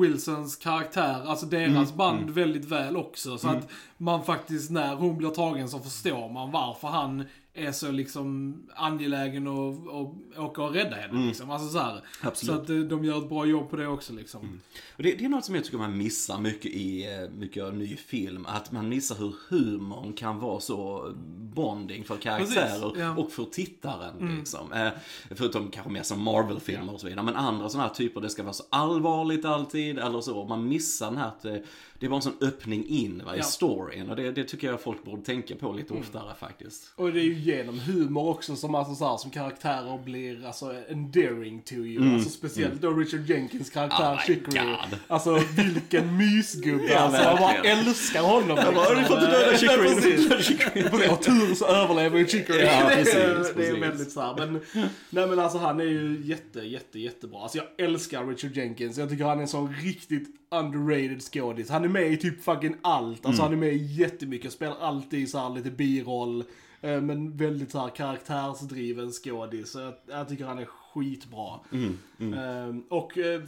Wilsons 0.03 0.57
karaktär, 0.57 0.86
alltså 0.97 1.47
deras 1.47 1.93
Mm, 1.93 1.97
band 1.97 2.31
väldigt 2.31 2.65
väl 2.65 2.97
också. 2.97 3.39
Så 3.39 3.49
att 3.49 3.69
man 3.97 4.25
faktiskt, 4.25 4.71
när 4.71 4.95
hon 4.95 5.17
blir 5.17 5.29
tagen 5.29 5.69
så 5.69 5.79
förstår 5.79 6.29
man 6.29 6.51
varför 6.51 6.89
han 6.89 7.25
är 7.57 7.73
så 7.73 7.91
liksom 7.91 8.57
angelägen 8.75 9.47
och, 9.47 9.87
och 9.87 10.15
åka 10.37 10.63
och 10.63 10.75
rädda 10.75 10.97
henne. 10.97 11.27
Liksom. 11.27 11.51
Alltså 11.51 11.69
så, 11.69 11.79
här. 11.79 11.91
Mm. 11.91 12.03
Absolut. 12.21 12.57
så 12.57 12.63
att 12.63 12.71
eh, 12.71 12.77
de 12.77 13.05
gör 13.05 13.19
ett 13.19 13.29
bra 13.29 13.47
jobb 13.47 13.71
på 13.71 13.77
det 13.77 13.87
också 13.87 14.13
liksom. 14.13 14.61
Och 14.97 15.03
det, 15.03 15.15
det 15.15 15.25
är 15.25 15.29
något 15.29 15.45
som 15.45 15.55
jag 15.55 15.65
tycker 15.65 15.79
man 15.79 15.99
missar 15.99 16.39
mycket 16.39 16.71
i 16.71 17.05
eh, 17.05 17.31
mycket 17.31 17.65
av 17.65 17.75
ny 17.75 17.97
film. 17.97 18.47
Att 18.49 18.73
man 18.73 18.89
missar 18.89 19.17
hur 19.17 19.35
humorn 19.49 20.13
kan 20.13 20.39
vara 20.39 20.61
så 20.61 21.13
bonding 21.55 22.05
för 22.05 22.17
karaktärer 22.17 22.93
ja. 22.97 23.05
Mm. 23.05 23.19
och 23.19 23.33
för 23.33 23.45
tittaren. 23.45 24.37
Liksom. 24.39 24.73
Eh, 24.73 24.89
förutom 25.31 25.71
kanske 25.71 25.93
mer 25.93 26.03
som 26.03 26.23
Marvel-filmer 26.23 26.95
och 26.95 27.01
så 27.01 27.07
vidare. 27.07 27.25
Men 27.25 27.37
andra 27.37 27.69
sådana 27.69 27.89
här 27.89 27.95
typer, 27.95 28.21
det 28.21 28.31
ska 28.31 28.43
vara 28.43 28.53
så 28.53 28.65
allvarligt 28.71 29.45
alltid 29.45 29.99
eller 29.99 30.21
så. 30.21 30.45
Man 30.45 30.69
missar 30.69 31.07
den 31.07 31.19
här 31.19 31.63
det 31.99 32.07
är 32.07 32.11
bara 32.11 32.17
en 32.17 32.23
sån 32.23 32.37
öppning 32.41 32.87
in 32.89 33.23
va, 33.27 33.35
i 33.35 33.39
Ja. 33.39 33.45
storyn. 33.45 34.11
Och 34.11 34.17
det, 34.17 34.31
det 34.33 34.45
tycker 34.45 34.67
jag 34.67 34.81
folk 34.81 35.05
borde 35.05 35.23
tänka 35.23 35.55
på 35.57 35.73
lite 35.73 35.91
Mm. 35.95 36.03
oftare 36.03 36.35
faktiskt. 36.41 36.93
Och 36.97 37.13
det 37.13 37.21
är 37.21 37.25
ju 37.25 37.35
genom 37.35 37.79
humor 37.81 38.29
också 38.29 38.57
som, 38.57 38.75
alltså, 38.75 38.95
så 38.95 39.09
här, 39.11 39.17
som 39.17 39.31
karaktärer 39.31 39.99
blir 40.05 40.47
alltså, 40.47 40.75
endearing 40.89 41.63
to 41.63 41.73
you. 41.75 42.15
Alltså, 42.15 42.31
speciellt 42.31 42.81
då 42.81 42.91
Richard 42.91 43.21
Jenkins 43.31 43.71
karaktär 43.71 44.07
Mm. 44.07 44.17
Oh 44.19 44.23
Chicory. 44.27 44.77
Alltså 45.07 45.41
vilken 45.57 46.17
mysgubbe. 46.37 46.85
Ja, 46.93 46.99
alltså, 46.99 47.23
jag 47.23 47.39
bara 47.39 47.55
älskar 47.55 48.23
honom. 48.23 48.57
Jag 48.57 48.75
bara, 48.75 48.95
"Du 48.95 49.05
får 49.05 49.17
inte 49.19 49.31
döda 49.31 49.57
Chicory, 49.59 49.95
precis. 49.95 50.47
Chicory." 50.47 50.83
På 50.91 50.97
det 50.97 51.17
tur 51.17 51.55
så 51.55 51.67
överlever 51.67 52.19
ju 52.19 52.27
Chicory. 52.27 52.59
Ja, 52.61 52.65
det, 52.89 52.93
är, 52.95 52.97
precis, 52.97 53.15
det 53.15 53.23
är 53.23 53.55
precis. 53.55 53.83
väldigt 53.83 54.11
så 54.13 54.21
här. 54.21 54.35
Men, 54.47 54.61
nej 55.11 55.27
men 55.27 55.39
alltså 55.39 55.59
han 55.59 55.81
är 55.81 55.85
ju 55.85 56.21
jätte, 56.25 56.61
jätte, 56.61 56.99
jättebra. 56.99 57.43
Alltså 57.43 57.59
jag 57.59 57.87
älskar 57.87 58.27
Richard 58.27 58.57
Jenkins. 58.57 58.99
Jag 58.99 59.09
tycker 59.11 59.25
han 59.25 59.39
är 59.39 59.43
en 59.43 59.49
sån 59.49 59.75
riktigt 59.75 60.29
underrated 60.51 61.23
skådis. 61.23 61.71
Han 61.71 61.85
är 61.85 61.89
med 61.89 62.13
i 62.13 62.17
typ 62.17 62.43
fucking 62.45 62.77
allt. 62.83 63.27
Alltså 63.27 63.43
han 63.43 63.53
är 63.53 63.57
med 63.57 63.73
i 63.73 63.85
jättemycket. 64.01 64.53
Spelar 64.53 64.77
alltid 64.81 65.31
så 65.31 65.39
här 65.39 65.51
lite 65.51 65.71
biroll. 65.71 66.45
eh, 66.81 67.01
Men 67.01 67.37
väldigt 67.37 67.71
så 67.73 67.79
här 67.79 67.89
karaktärsdriven 67.89 69.13
skådis. 69.13 69.71
Så 69.73 69.79
jag, 69.81 69.95
jag 70.07 70.29
tycker 70.29 70.45
han 70.45 70.59
är 70.59 70.69
skitbra. 71.01 71.61
Mm, 71.73 71.99
Ehm, 72.19 72.83
och 72.91 73.19
eh, 73.19 73.41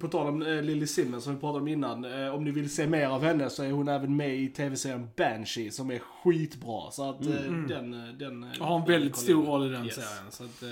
på 0.00 0.08
tal 0.08 0.26
om 0.26 0.42
eh, 0.42 0.62
Lily 0.62 0.86
Simmons 0.86 1.24
som 1.24 1.34
vi 1.34 1.40
pratade 1.40 1.60
om 1.62 1.68
innan. 1.68 2.04
eh, 2.04 2.34
om 2.34 2.44
ni 2.44 2.50
vill 2.50 2.70
se 2.70 2.86
mer 2.86 3.06
av 3.06 3.22
henne 3.24 3.50
så 3.50 3.62
är 3.62 3.70
hon 3.70 3.88
även 3.88 4.16
med 4.16 4.36
i 4.36 4.48
tv-serien 4.48 5.08
Banshee 5.16 5.70
som 5.70 5.90
är 5.90 5.98
skitbra. 5.98 6.90
Så 6.90 7.10
att 7.10 7.22
den... 7.22 7.94
eh, 7.94 8.14
den 8.18 8.46
Och 8.60 8.66
har 8.66 8.78
en 8.80 8.86
väldigt 8.86 9.16
stor 9.16 9.44
roll 9.46 9.66
i 9.66 9.70
den 9.70 9.84
Yes. 9.84 9.94
serien. 9.94 10.30
Så 10.30 10.44
att, 10.44 10.62
eh, 10.62 10.68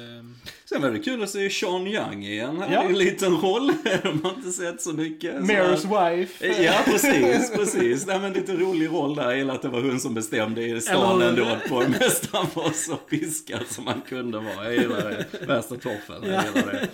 Sen 0.64 0.82
var 0.82 0.90
det 0.90 0.98
kul 0.98 1.22
att 1.22 1.30
se 1.30 1.50
Sean 1.50 1.86
Young 1.86 2.24
igen 2.24 2.58
här 2.58 2.72
Ja. 2.74 2.82
i 2.84 2.86
en 2.86 2.98
liten 2.98 3.32
roll. 3.36 3.72
De 4.02 4.22
har 4.22 4.34
inte 4.34 4.52
sett 4.52 4.82
så 4.82 4.92
mycket. 4.92 5.34
Här- 5.34 6.16
wife. 6.16 6.62
Ja, 6.62 6.74
precis, 6.84 7.52
precis. 7.56 8.06
Nej, 8.06 8.20
men 8.20 8.32
lite 8.32 8.56
rolig 8.56 8.88
roll 8.88 9.14
där. 9.14 9.22
Jag 9.24 9.36
gillar 9.38 9.54
att 9.54 9.62
det 9.62 9.68
var 9.68 9.82
hon 9.82 10.00
som 10.00 10.14
bestämde 10.14 10.62
i 10.66 10.80
stan 10.80 11.22
Eller 11.22 11.28
ändå. 11.28 11.56
På 11.68 11.78
mest 11.88 12.28
han 12.32 12.46
var 12.54 12.70
så 12.70 12.96
piskad 12.96 13.66
som 13.68 13.86
han 13.86 14.00
kunde 14.08 14.38
vara. 14.38 14.64
Jag 14.64 14.74
gillar 14.82 15.00
det. 15.10 15.46
Värsta 15.46 15.74
toffen. 15.74 15.99
Gillar 16.08 16.88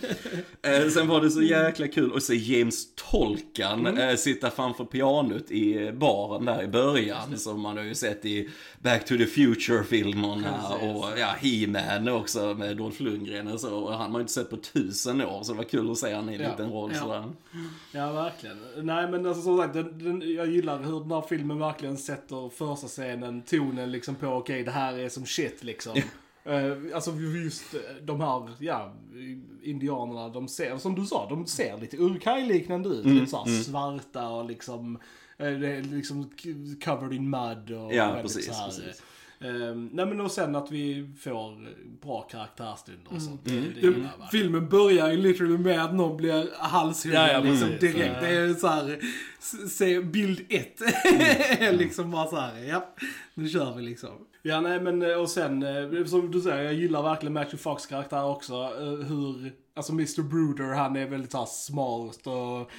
det. 0.62 0.76
Eh, 0.84 0.88
sen 0.90 1.08
var 1.08 1.20
det 1.20 1.30
så 1.30 1.42
jäkla 1.42 1.88
kul 1.88 2.16
att 2.16 2.22
se 2.22 2.34
James 2.34 2.94
Tolkan 2.94 3.86
Mm. 3.86 4.08
eh, 4.08 4.16
sitta 4.16 4.50
framför 4.50 4.84
pianot 4.84 5.50
i 5.50 5.92
baren 5.92 6.44
där 6.44 6.62
i 6.62 6.66
början. 6.68 7.38
Som 7.38 7.60
man 7.60 7.76
har 7.76 7.84
ju 7.84 7.94
sett 7.94 8.24
i 8.24 8.48
Back 8.78 9.04
to 9.04 9.16
the 9.16 9.26
Future-filmerna 9.26 10.68
och 10.82 11.04
ja, 11.18 11.34
He-Man 11.40 12.08
också 12.08 12.54
med 12.54 12.76
Dolph 12.76 13.02
Lundgren 13.02 13.48
och 13.48 13.60
så. 13.60 13.74
Och 13.76 13.92
han 13.94 14.10
har 14.10 14.18
ju 14.18 14.22
inte 14.22 14.32
sett 14.32 14.50
på 14.50 14.56
tusen 14.56 15.20
år 15.22 15.42
så 15.42 15.52
det 15.52 15.56
var 15.58 15.64
kul 15.64 15.90
att 15.90 15.98
se 15.98 16.14
han 16.14 16.30
i 16.30 16.34
en 16.34 16.40
Ja. 16.40 16.50
liten 16.50 16.70
roll 16.72 16.90
Ja. 16.94 17.00
sådär. 17.00 17.24
Ja, 17.92 18.12
verkligen. 18.12 18.56
Nej, 18.76 19.08
men 19.10 19.26
alltså 19.26 19.42
som 19.42 19.58
sagt, 19.58 19.74
den, 19.74 19.98
den, 20.04 20.34
jag 20.34 20.46
gillar 20.46 20.82
hur 20.82 21.00
den 21.00 21.10
här 21.10 21.24
filmen 21.28 21.58
verkligen 21.58 21.96
sätter 21.96 22.48
första 22.48 22.86
scenen, 22.86 23.42
tonen 23.42 23.92
liksom 23.92 24.14
på, 24.14 24.26
okej, 24.26 24.62
det 24.62 24.70
här 24.70 24.98
är 24.98 25.08
som 25.08 25.26
shit 25.26 25.64
liksom. 25.64 25.94
Eh, 26.46 26.76
alltså 26.94 27.10
just 27.12 27.74
eh, 27.74 27.80
de 28.02 28.20
här, 28.20 28.50
ja, 28.58 28.92
indianerna, 29.62 30.28
de 30.28 30.48
ser, 30.48 30.78
som 30.78 30.94
du 30.94 31.06
sa, 31.06 31.28
de 31.28 31.46
ser 31.46 31.78
lite 31.78 31.96
urkaj-liknande 31.96 32.88
ut. 32.88 33.04
Mm, 33.04 33.16
Lite 33.16 33.30
såhär 33.30 33.62
svarta 33.62 34.28
och 34.28 34.44
liksom, 34.44 34.98
eh, 35.38 35.50
liksom 35.82 36.30
covered 36.84 37.12
in 37.12 37.30
mud 37.30 37.70
och 37.70 37.94
Ja, 37.94 38.06
väldigt 38.06 38.22
precis, 38.22 38.46
så 38.46 38.52
här, 38.52 38.66
precis. 38.66 39.02
Eh, 39.40 39.74
nej 39.92 40.06
men 40.06 40.20
och 40.20 40.30
sen 40.30 40.56
att 40.56 40.70
vi 40.70 41.10
får 41.20 41.68
bra 42.02 42.20
karaktärstunder 42.22 43.14
och 43.14 43.22
sånt. 43.22 43.40
Det, 43.44 43.50
det 43.60 43.60
det, 43.80 43.86
verkligen. 43.90 44.10
filmen 44.30 44.68
börjar 44.68 45.10
ju 45.10 45.16
literally 45.16 45.58
med 45.58 45.84
att 45.84 45.94
någon 45.94 46.16
blir 46.16 46.48
halshuggen 46.58 47.20
Ja, 47.20 47.32
ja, 47.32 47.40
liksom, 47.40 47.68
precis. 47.68 47.80
direkt. 47.94 48.14
Ja. 48.22 48.28
Det 48.28 48.34
är 48.36 48.54
så 48.54 48.66
här, 48.66 48.98
s- 49.38 49.76
se 49.76 50.00
bild 50.00 50.40
ett. 50.48 50.80
Mm. 51.60 51.76
liksom 51.78 52.10
bara 52.10 52.26
så 52.26 52.36
här, 52.36 52.64
ja, 52.64 52.94
nu 53.34 53.48
kör 53.48 53.74
vi 53.74 53.82
liksom. 53.82 54.10
Ja, 54.42 54.60
nej 54.60 54.80
men 54.80 55.02
eh, 55.02 55.20
och 55.20 55.30
sen, 55.30 55.62
eh, 55.62 56.04
som 56.04 56.30
du 56.30 56.40
säger, 56.40 56.62
jag 56.62 56.74
gillar 56.74 57.02
verkligen 57.02 57.32
Matthew 57.32 57.58
Fox 57.58 57.86
karaktär 57.86 58.24
också. 58.24 58.54
eh, 58.54 59.06
Hur, 59.08 59.52
alltså 59.74 59.92
Mr. 59.92 60.22
Bruder, 60.22 60.74
han 60.74 60.96
är 60.96 61.06
väldigt 61.06 61.32
så 61.32 61.38
här 61.38 61.46
smart 61.46 62.26
och 62.26 62.70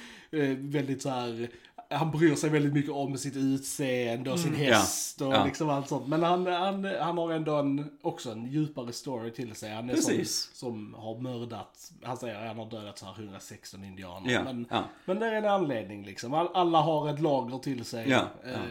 väldigt 0.58 1.02
så 1.02 1.08
här 1.10 1.48
han 1.90 2.10
bryr 2.10 2.34
sig 2.34 2.50
väldigt 2.50 2.72
mycket 2.72 2.90
om 2.90 3.18
sitt 3.18 3.36
utseende 3.36 4.30
och 4.32 4.38
sin 4.40 4.54
häst 4.54 5.20
och 5.20 5.26
Mm. 5.26 5.38
Ja. 5.40 5.46
liksom 5.46 5.68
allt 5.70 5.88
sånt. 5.88 6.06
Men 6.06 6.22
han, 6.22 6.46
han, 6.46 6.84
han 7.00 7.18
har 7.18 7.32
ändå 7.32 7.54
en, 7.56 7.90
också 8.02 8.30
en 8.30 8.46
djupare 8.46 8.92
story 8.92 9.30
till 9.32 9.54
sig. 9.54 9.70
Han 9.74 9.90
är 9.90 9.94
Precis. 9.94 10.50
som, 10.54 10.68
som 10.72 10.94
har 10.94 11.18
mördat, 11.20 11.92
han 12.02 12.16
säger 12.16 12.34
att 12.40 12.46
han 12.48 12.58
har 12.58 12.70
dödat 12.70 12.98
så 12.98 13.06
här 13.06 13.12
116 13.18 13.84
indianer. 13.84 14.30
Ja, 14.32 14.42
Men, 14.44 14.66
ja. 14.70 14.84
men 15.04 15.18
det 15.18 15.26
är 15.26 15.32
en 15.32 15.44
anledning 15.44 16.04
liksom. 16.04 16.34
All, 16.34 16.48
alla 16.54 16.80
har 16.80 17.10
ett 17.10 17.20
lager 17.20 17.58
till 17.58 17.84
sig 17.84 18.12
eh, 18.12 18.20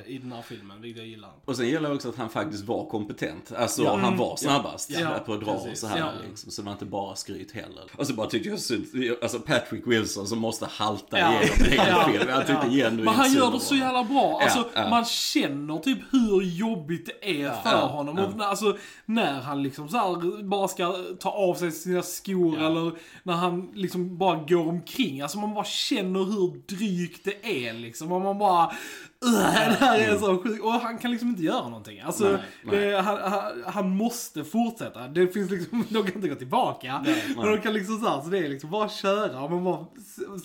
i 0.05 0.17
den 0.17 0.31
här 0.31 0.41
filmen, 0.41 0.81
vilket 0.81 0.97
jag 0.99 1.07
gillar. 1.07 1.31
Och 1.45 1.55
sen 1.55 1.69
gäller 1.69 1.89
det 1.89 1.95
också 1.95 2.09
att 2.09 2.15
han 2.17 2.29
faktiskt 2.29 2.63
var 2.63 2.85
kompetent. 2.89 3.51
Alltså 3.57 3.83
Ja. 3.83 3.95
han 3.97 4.17
var 4.17 4.35
snabbast 4.35 4.91
på 5.25 5.33
att 5.33 5.41
dra 5.41 5.53
precis. 5.59 5.79
så 5.79 5.87
här 5.87 6.13
liksom. 6.29 6.51
Så 6.51 6.61
det 6.61 6.65
var 6.65 6.71
inte 6.71 6.85
bara 6.85 7.15
skryt 7.15 7.51
heller. 7.51 7.83
Och 7.97 8.07
så 8.07 8.13
bara 8.13 8.27
tyckte 8.27 8.49
jag 8.49 8.59
synd, 8.59 8.85
alltså 9.21 9.39
Patrick 9.39 9.87
Wilson 9.87 10.27
som 10.27 10.39
måste 10.39 10.65
halta 10.65 11.19
Ja. 11.19 11.31
igenom 11.41 11.65
hela 11.71 11.87
Ja. 11.89 12.09
filmen. 12.11 12.27
Jag 12.35 12.47
tyckte 12.47 12.69
genuint 12.69 13.06
Men 13.11 13.15
han 13.15 13.33
gör 13.33 13.51
det 13.51 13.59
så 13.59 13.75
jävla 13.75 14.03
bra. 14.03 14.39
Alltså, 14.41 14.69
ja. 14.75 14.89
man 14.89 15.05
känner 15.05 15.77
typ 15.77 15.99
hur 16.11 16.41
jobbigt 16.41 17.05
det 17.05 17.41
är 17.41 17.51
för 17.51 17.69
ja, 17.69 17.85
honom. 17.85 18.19
Och 18.19 18.45
alltså, 18.45 18.77
när 19.05 19.41
han 19.41 19.63
liksom 19.63 19.89
så 19.89 19.97
här 19.97 20.43
bara 20.43 20.67
ska 20.67 20.95
ta 21.19 21.29
av 21.29 21.55
sig 21.55 21.71
sina 21.71 22.03
skor 22.03 22.57
eller 22.57 22.91
när 23.23 23.33
han 23.33 23.71
liksom 23.73 24.17
bara 24.17 24.35
går 24.35 24.67
omkring. 24.67 25.21
Alltså 25.21 25.39
man 25.39 25.53
bara 25.53 25.65
känner 25.65 26.19
hur 26.19 26.77
drygt 26.77 27.25
det 27.25 27.67
är 27.67 27.73
liksom. 27.73 28.11
Och 28.11 28.21
man 28.21 28.37
bara... 28.37 28.71
"Ugh, 29.25 29.33
Det 29.69 29.77
här 29.79 29.99
är 29.99 30.17
så 30.17 30.37
sjukt. 30.43 30.63
Och 30.63 30.71
han 30.73 30.97
kan 30.97 31.11
liksom 31.11 31.29
inte 31.29 31.43
göra 31.43 31.63
någonting. 31.69 31.99
Alltså, 31.99 32.23
Nej, 32.31 32.41
nej. 32.63 32.79
Det, 32.79 33.01
han, 33.01 33.31
han, 33.31 33.63
han 33.65 33.89
måste 33.89 34.43
fortsätta. 34.43 35.07
Det 35.07 35.27
finns 35.27 35.51
liksom, 35.51 35.83
de 35.89 36.03
kan 36.03 36.15
inte 36.15 36.27
gå 36.27 36.35
tillbaka. 36.35 37.05
men 37.37 37.45
de 37.45 37.57
kan 37.61 37.73
liksom 37.73 37.99
så 37.99 38.07
här, 38.09 38.21
så 38.21 38.29
det 38.29 38.37
är 38.37 38.49
liksom 38.49 38.69
bara 38.69 38.89
köra. 38.89 39.41
Och 39.41 39.51
man 39.51 39.63
bara 39.63 39.85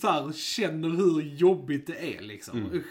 så 0.00 0.08
här, 0.08 0.32
känner 0.32 0.88
hur 0.88 1.22
jobbigt 1.22 1.86
det 1.86 2.16
är 2.16 2.22
liksom. 2.22 2.58
Mm. 2.58 2.82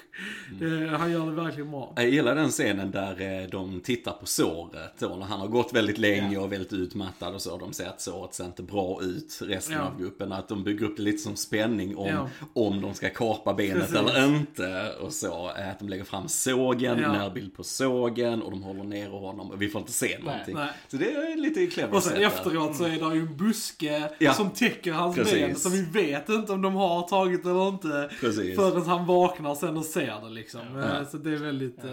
Det, 0.60 0.98
han 0.98 1.12
gör 1.12 1.26
det 1.26 1.32
verkligen 1.32 1.72
bra. 1.72 1.94
Jag 1.96 2.10
gillar 2.10 2.36
den 2.36 2.50
scenen 2.50 2.92
där 2.92 3.42
eh, 3.42 3.50
de 3.50 3.80
tittar 3.82 4.12
på 4.12 4.26
såret 4.26 4.94
då, 5.00 5.16
när 5.16 5.26
han 5.26 5.40
har 5.40 5.48
gått 5.48 5.74
väldigt 5.74 5.98
länge 5.98 6.38
och 6.38 6.52
väldigt 6.52 6.74
utmattad 6.74 7.34
och 7.36 7.42
så. 7.42 7.58
De 7.58 7.74
ser 7.74 7.88
att 7.88 8.02
såret 8.02 8.34
ser 8.34 8.46
inte 8.46 8.64
bra 8.64 9.00
ut, 9.04 9.40
resten 9.42 9.76
Ja. 9.76 9.82
av 9.82 10.00
gruppen. 10.00 10.32
Att 10.32 10.48
de 10.48 10.64
bygger 10.64 10.86
upp 10.86 10.98
det 10.98 11.04
lite 11.04 11.18
som 11.18 11.36
spänning 11.36 11.98
om, 11.98 12.08
Ja. 12.08 12.30
om 12.54 12.82
de 12.82 12.94
ska 12.94 13.10
kapa 13.10 13.54
benet 13.54 13.78
Precis. 13.78 13.96
eller 13.96 14.26
inte. 14.26 14.92
Och 15.02 15.14
så, 15.14 15.50
eh, 15.50 15.71
att 15.72 15.80
de 15.80 15.90
lägger 15.90 16.04
fram 16.04 16.28
sågen, 16.28 17.00
Ja. 17.00 17.12
närbild 17.12 17.54
på 17.56 17.64
sågen 17.64 18.42
och 18.42 18.52
de 18.52 18.64
håller 18.64 18.84
ner 18.84 19.10
honom. 19.10 19.52
Och 19.52 19.62
vi 19.62 19.70
får 19.70 19.82
inte 19.82 19.94
se 19.94 20.18
någonting. 20.24 20.56
nej. 20.56 20.70
Så 20.88 20.98
det 20.98 21.12
är 21.12 21.38
lite 21.38 21.68
clever 21.68 21.96
Och 21.96 22.04
sen 22.04 22.24
efteråt 22.24 22.76
så 22.76 22.84
är 22.84 22.90
det 23.10 23.16
ju 23.16 23.22
en 23.22 23.38
buske 23.38 24.12
Ja. 24.20 24.34
som 24.34 24.50
täcker 24.50 24.92
hans 24.94 25.16
Precis. 25.16 25.34
ben. 25.34 25.56
Så 25.56 25.70
vi 25.70 25.82
vet 25.82 26.30
inte 26.30 26.52
om 26.54 26.62
de 26.62 26.76
har 26.76 27.02
tagit 27.08 27.46
eller 27.46 27.68
inte. 27.70 28.10
Precis. 28.20 28.56
Förrän 28.56 28.82
han 28.86 29.06
vaknar 29.06 29.56
sen 29.56 29.78
och 29.78 29.86
ser 29.86 30.22
det 30.24 30.30
liksom. 30.30 30.62
Eh, 30.62 30.86
Ja. 31.00 31.06
Så 31.06 31.18
det 31.18 31.30
är 31.34 31.38
väldigt... 31.38 31.84
eh, 31.84 31.92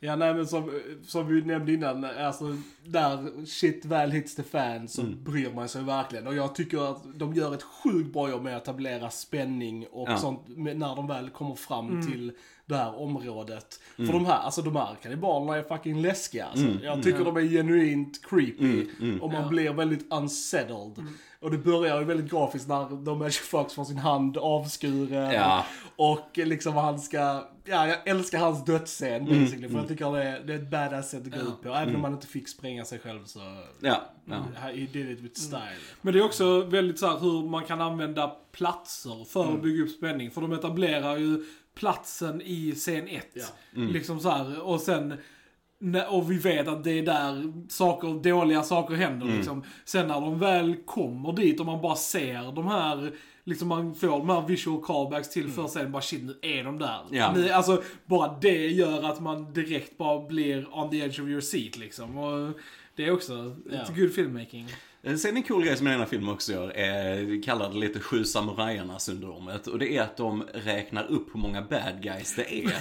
Ja, 0.00 0.16
nej 0.16 0.34
men 0.34 0.46
som, 0.46 0.80
som 1.06 1.26
vi 1.28 1.42
nämnde 1.42 1.72
innan, 1.72 2.04
alltså 2.04 2.56
där 2.84 3.46
shit 3.46 3.84
väl 3.84 4.10
hits 4.10 4.34
the 4.34 4.42
fan 4.42 4.88
så 4.88 5.02
Mm. 5.02 5.24
bryr 5.24 5.50
man 5.54 5.68
sig 5.68 5.82
verkligen. 5.84 6.26
Och 6.26 6.34
jag 6.34 6.54
tycker 6.54 6.90
att 6.90 7.02
de 7.14 7.34
gör 7.34 7.54
ett 7.54 7.62
sjukt 7.62 8.12
bra 8.12 8.30
jobb 8.30 8.42
med 8.42 8.56
att 8.56 8.62
etablera 8.62 9.10
spänning 9.10 9.86
och 9.90 10.08
Ja. 10.10 10.18
sånt 10.18 10.40
när 10.56 10.96
de 10.96 11.06
väl 11.06 11.30
kommer 11.30 11.54
fram 11.54 11.88
Mm. 11.88 12.06
till 12.06 12.32
det 12.66 12.76
här 12.76 13.00
området. 13.00 13.80
Mm. 13.98 14.06
För 14.06 14.18
de 14.18 14.26
här, 14.26 14.38
alltså 14.38 14.62
de 14.62 14.76
här 14.76 14.96
kannibalerna 15.02 15.56
är 15.56 15.62
fucking 15.62 16.02
läskiga 16.02 16.46
alltså. 16.46 16.66
Jag 16.82 17.02
tycker 17.02 17.24
de 17.24 17.36
är 17.36 17.40
genuint 17.40 18.20
creepy. 18.28 18.86
Mm. 19.00 19.22
Och 19.22 19.32
man 19.32 19.42
Ja. 19.42 19.48
blir 19.48 19.72
väldigt 19.72 20.12
unsettled. 20.12 21.06
Och 21.40 21.50
det 21.50 21.58
börjar 21.58 21.98
ju 21.98 22.04
väldigt 22.04 22.30
grafiskt 22.30 22.68
när 22.68 23.04
de 23.04 23.22
är 23.22 23.30
Fox 23.30 23.74
får 23.74 23.84
sin 23.84 23.98
hand 23.98 24.36
avskuren. 24.36 25.30
Ja. 25.32 25.64
Och 25.96 26.30
liksom 26.34 26.72
han 26.74 26.98
ska, 27.00 27.18
ja 27.64 27.86
jag 27.88 28.08
älskar 28.08 28.38
hans 28.38 28.64
dödsscen 28.64 29.14
Mm, 29.28 29.40
basically. 29.44 29.68
För 29.68 29.78
jag 29.78 29.88
tycker 29.88 30.12
det 30.12 30.22
är, 30.22 30.40
det 30.40 30.52
är 30.54 30.58
ett 30.58 30.70
badass 30.70 31.10
sätt 31.10 31.22
att 31.26 31.32
gå 31.32 31.38
ut 31.48 31.62
på. 31.62 31.68
Även 31.68 31.96
om 31.96 32.04
han 32.04 32.12
inte 32.12 32.26
fick 32.26 32.48
spränga 32.48 32.84
sig 32.84 32.98
själv 32.98 33.24
så, 33.24 33.40
Ja, 33.80 34.02
ja. 34.24 34.36
he 34.62 34.72
did 34.72 35.10
it 35.10 35.20
with 35.20 35.40
style. 35.40 35.60
Men 36.02 36.12
det 36.14 36.20
är 36.20 36.24
också 36.24 36.60
väldigt 36.60 36.98
så 36.98 37.06
här 37.06 37.18
hur 37.18 37.48
man 37.48 37.64
kan 37.64 37.80
använda 37.80 38.28
platser 38.52 39.24
för 39.24 39.42
Mm. 39.42 39.54
att 39.56 39.62
bygga 39.62 39.82
upp 39.84 39.90
spänning. 39.90 40.30
För 40.30 40.40
de 40.40 40.52
etablerar 40.52 41.16
ju 41.16 41.44
platsen 41.76 42.42
i 42.44 42.72
scen 42.72 43.08
1. 43.08 43.26
Ja. 43.34 43.42
Mm. 43.76 43.92
Liksom 43.92 44.20
så 44.20 44.30
här, 44.30 44.60
och 44.62 44.80
sen 44.80 45.14
och 46.08 46.30
vi 46.30 46.38
vet 46.38 46.68
att 46.68 46.84
det 46.84 46.90
är 46.90 47.02
där 47.02 47.52
saker, 47.68 48.22
dåliga 48.30 48.62
saker 48.62 48.94
händer 48.94 49.26
Mm. 49.26 49.36
liksom. 49.38 49.64
Sen 49.84 50.08
när 50.08 50.20
de 50.20 50.38
väl 50.38 50.76
kommer 50.86 51.32
dit 51.32 51.60
och 51.60 51.66
man 51.66 51.82
bara 51.82 51.96
ser 51.96 52.52
de 52.52 52.66
här, 52.68 53.12
liksom 53.44 53.68
man 53.68 53.94
får 53.94 54.08
de 54.08 54.28
här 54.30 54.46
visual 54.48 54.82
callbacks 54.84 55.30
till 55.30 55.48
för 55.48 55.66
sen 55.66 55.92
bara 55.92 56.02
shit 56.02 56.22
nu 56.22 56.38
är 56.42 56.64
de 56.64 56.78
där. 56.78 56.98
Ja. 57.10 57.32
Ni, 57.36 57.50
alltså 57.50 57.82
bara 58.04 58.38
det 58.40 58.66
gör 58.68 59.02
att 59.02 59.20
man 59.20 59.52
direkt 59.52 59.98
bara 59.98 60.26
blir 60.26 60.78
on 60.78 60.90
the 60.90 60.96
edge 60.98 61.20
of 61.20 61.28
your 61.28 61.40
seat 61.40 61.76
liksom. 61.76 62.18
Och 62.18 62.52
det 62.96 63.06
är 63.06 63.10
också 63.10 63.56
Ja. 63.70 63.76
ett 63.82 63.96
good 63.96 64.12
filmmaking. 64.14 64.66
Sen 65.06 65.36
en 65.36 65.42
cool 65.42 65.64
grej 65.64 65.76
som 65.76 65.86
den 65.86 65.98
här 66.00 66.06
filmen 66.06 66.28
också 66.34 66.52
gör 66.52 66.68
är, 66.76 67.40
det 67.72 67.78
lite 67.78 68.00
sju 68.00 68.24
samurajerna 68.24 68.98
syndromet. 68.98 69.66
Och 69.66 69.78
det 69.78 69.96
är 69.96 70.02
att 70.02 70.16
de 70.16 70.44
räknar 70.54 71.06
upp 71.10 71.28
hur 71.34 71.40
många 71.40 71.62
bad 71.62 72.02
guys 72.02 72.36
det 72.36 72.54
är. 72.54 72.72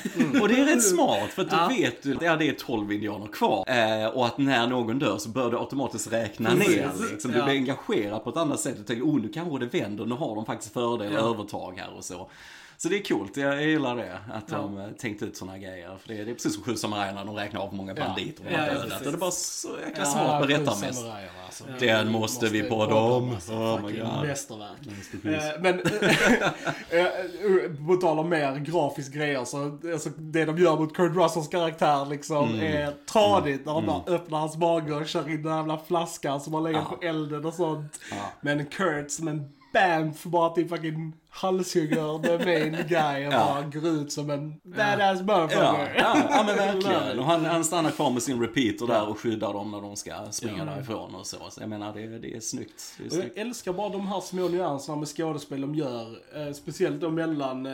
Och 0.42 0.48
det 0.48 0.60
är 0.60 0.66
rätt 0.66 0.84
smart 0.84 1.30
för 1.30 1.42
att 1.42 1.50
då 1.50 1.56
Ja. 1.56 1.68
vet 1.68 2.04
du 2.04 2.16
att 2.16 2.22
ja, 2.22 2.36
det 2.36 2.50
är 2.50 2.54
12 2.54 2.92
indianer 2.92 3.28
kvar. 3.28 3.66
Eh, 3.68 4.08
och 4.08 4.26
att 4.26 4.38
när 4.38 4.68
någon 4.68 5.00
dör 5.00 5.18
så 5.18 5.30
bör 5.30 5.52
du 5.52 5.58
automatiskt 5.58 6.14
räkna 6.14 6.54
ner. 6.54 6.92
Liksom. 7.12 7.32
Du 7.32 7.38
Ja. 7.38 7.46
blir 7.46 7.54
engagerad 7.54 8.24
på 8.24 8.30
ett 8.30 8.38
annat 8.38 8.60
sätt. 8.60 8.78
Du 8.78 8.84
tänker, 8.84 9.04
oh 9.06 9.22
nu 9.22 9.30
kanske 9.30 9.66
det 9.66 9.78
vänder, 9.80 10.06
nu 10.06 10.16
har 10.16 10.36
de 10.36 10.46
faktiskt 10.46 10.74
fördel 10.74 11.18
och 11.18 11.30
övertag 11.30 11.78
här 11.78 11.98
och 11.98 12.04
så. 12.06 12.30
Så 12.78 12.90
det 12.90 12.98
är 13.00 13.04
coolt, 13.04 13.38
jag, 13.38 13.64
gillar 13.64 13.96
det. 13.96 14.20
Att 14.34 14.48
de 14.48 14.78
eh, 14.78 14.88
tänkt 14.90 15.24
ut 15.24 15.38
såna 15.38 15.58
grejer. 15.58 15.98
För 16.02 16.08
det, 16.08 16.20
är- 16.22 16.26
det 16.26 16.32
är 16.32 16.36
precis 16.36 16.54
som 16.54 16.64
Sju 16.64 16.76
samurajerna, 16.76 17.26
de 17.26 17.36
räknar 17.36 17.62
av 17.62 17.70
hur 17.70 17.78
många 17.78 17.94
Ja. 17.98 18.06
banditer 18.06 18.44
de 18.44 18.52
Ja, 18.54 18.60
har 18.60 18.68
ja, 18.68 18.74
dödat. 18.74 19.04
det 19.04 19.10
är 19.10 19.18
bara 19.18 19.32
så 19.32 19.68
jäkla 19.88 20.04
Ja, 20.04 20.10
smart 20.12 20.48
berättarmässigt. 20.48 20.96
samurajer, 20.96 21.30
alltså. 21.46 21.64
Den 21.80 22.12
måste 22.12 22.46
vi 22.48 22.64
podda 22.64 22.96
om. 22.96 23.30
Alltså, 23.32 23.52
Oh 23.54 23.82
my 23.86 24.00
God. 24.00 24.08
mästerverk. 24.28 24.78
Eh, 25.24 25.62
Men, 25.62 25.80
eh, 26.90 27.88
på 27.88 27.96
tal 27.96 28.20
om 28.20 28.30
mer 28.30 28.56
grafisk 28.56 29.14
grejer 29.14 29.46
så, 29.46 29.80
alltså, 29.94 30.10
det 30.18 30.46
de 30.46 30.58
gör 30.58 30.78
mot 30.80 30.96
Kurt 30.96 31.16
Russells 31.16 31.48
karaktär 31.48 32.06
liksom 32.06 32.50
Mm. 32.50 32.62
är 32.78 32.94
tradigt. 33.12 33.66
När 33.66 33.74
de 33.74 33.86
bara 33.86 34.04
öppnar 34.08 34.40
hans 34.40 34.58
mage 34.58 34.94
och 34.94 35.08
kör 35.08 35.30
in 35.30 35.44
den 35.44 35.58
jävla 35.58 35.78
flaskan 35.78 36.42
som 36.42 36.54
har 36.54 36.62
legat 36.62 36.84
Ja. 36.92 36.98
på 36.98 37.06
elden 37.06 37.46
och 37.46 37.54
sånt. 37.54 38.00
Ja. 38.12 38.18
Men 38.42 38.66
Kurt 38.66 39.12
som 39.12 39.28
en 39.28 39.50
bamf 39.76 40.24
bara 40.24 40.50
till 40.50 40.70
fucking 40.70 41.14
halshugger 41.30 42.22
the 42.24 42.46
main 42.46 42.78
guy 42.88 43.28
och 43.28 43.34
Ja. 43.34 43.46
bara 43.48 43.62
går 43.82 43.88
ut 43.88 44.12
som 44.12 44.30
en 44.30 44.54
badass 44.64 45.20
Ja, 45.20 45.26
motherfucker. 45.26 45.96
ja, 45.98 46.18
ja 46.30 46.44
men 46.48 46.56
verkligen. 46.56 47.20
Och 47.20 47.26
han, 47.26 47.46
han 47.46 47.64
stannar 47.64 47.92
kvar 47.92 48.12
med 48.12 48.22
sin 48.24 48.42
repeater 48.42 48.88
där 48.88 49.08
och 49.10 49.20
skyddar 49.20 49.54
dem 49.54 49.72
när 49.72 49.82
de 49.82 49.96
ska 49.96 50.14
springa 50.32 50.66
därifrån 50.66 51.16
och 51.16 51.28
så. 51.28 51.38
Så 51.50 51.62
jag 51.62 51.70
menar, 51.70 51.94
det, 51.94 52.20
det 52.20 52.36
är 52.36 52.40
snyggt. 52.40 52.96
Det 52.98 53.06
är 53.06 53.10
snyggt. 53.10 53.32
Jag 53.36 53.48
älskar 53.48 53.74
bara 53.74 53.90
de 53.90 54.08
här 54.08 54.22
små 54.22 54.48
nyanserna 54.48 54.98
med 54.98 55.08
skådespel 55.08 55.62
de 55.62 55.76
gör. 55.76 56.08
Eh, 56.48 56.54
speciellt 56.54 57.02
då 57.02 57.10
mellan 57.10 57.66
eh, 57.66 57.72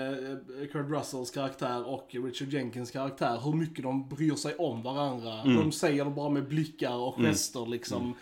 Kurt 0.71 0.89
Russells 0.89 1.31
karaktär 1.31 1.87
och 1.87 2.07
Richard 2.11 2.47
Jenkins 2.53 2.91
karaktär. 2.91 3.39
Hur 3.43 3.53
mycket 3.53 3.83
de 3.83 4.09
bryr 4.09 4.35
sig 4.35 4.55
om 4.55 4.81
varandra. 4.83 5.41
Mm. 5.41 5.55
De 5.57 5.71
säger 5.71 6.05
det 6.05 6.11
bara 6.11 6.29
med 6.29 6.47
blickar 6.47 6.95
och 6.95 7.17
gester 7.17 7.65
liksom. 7.65 8.13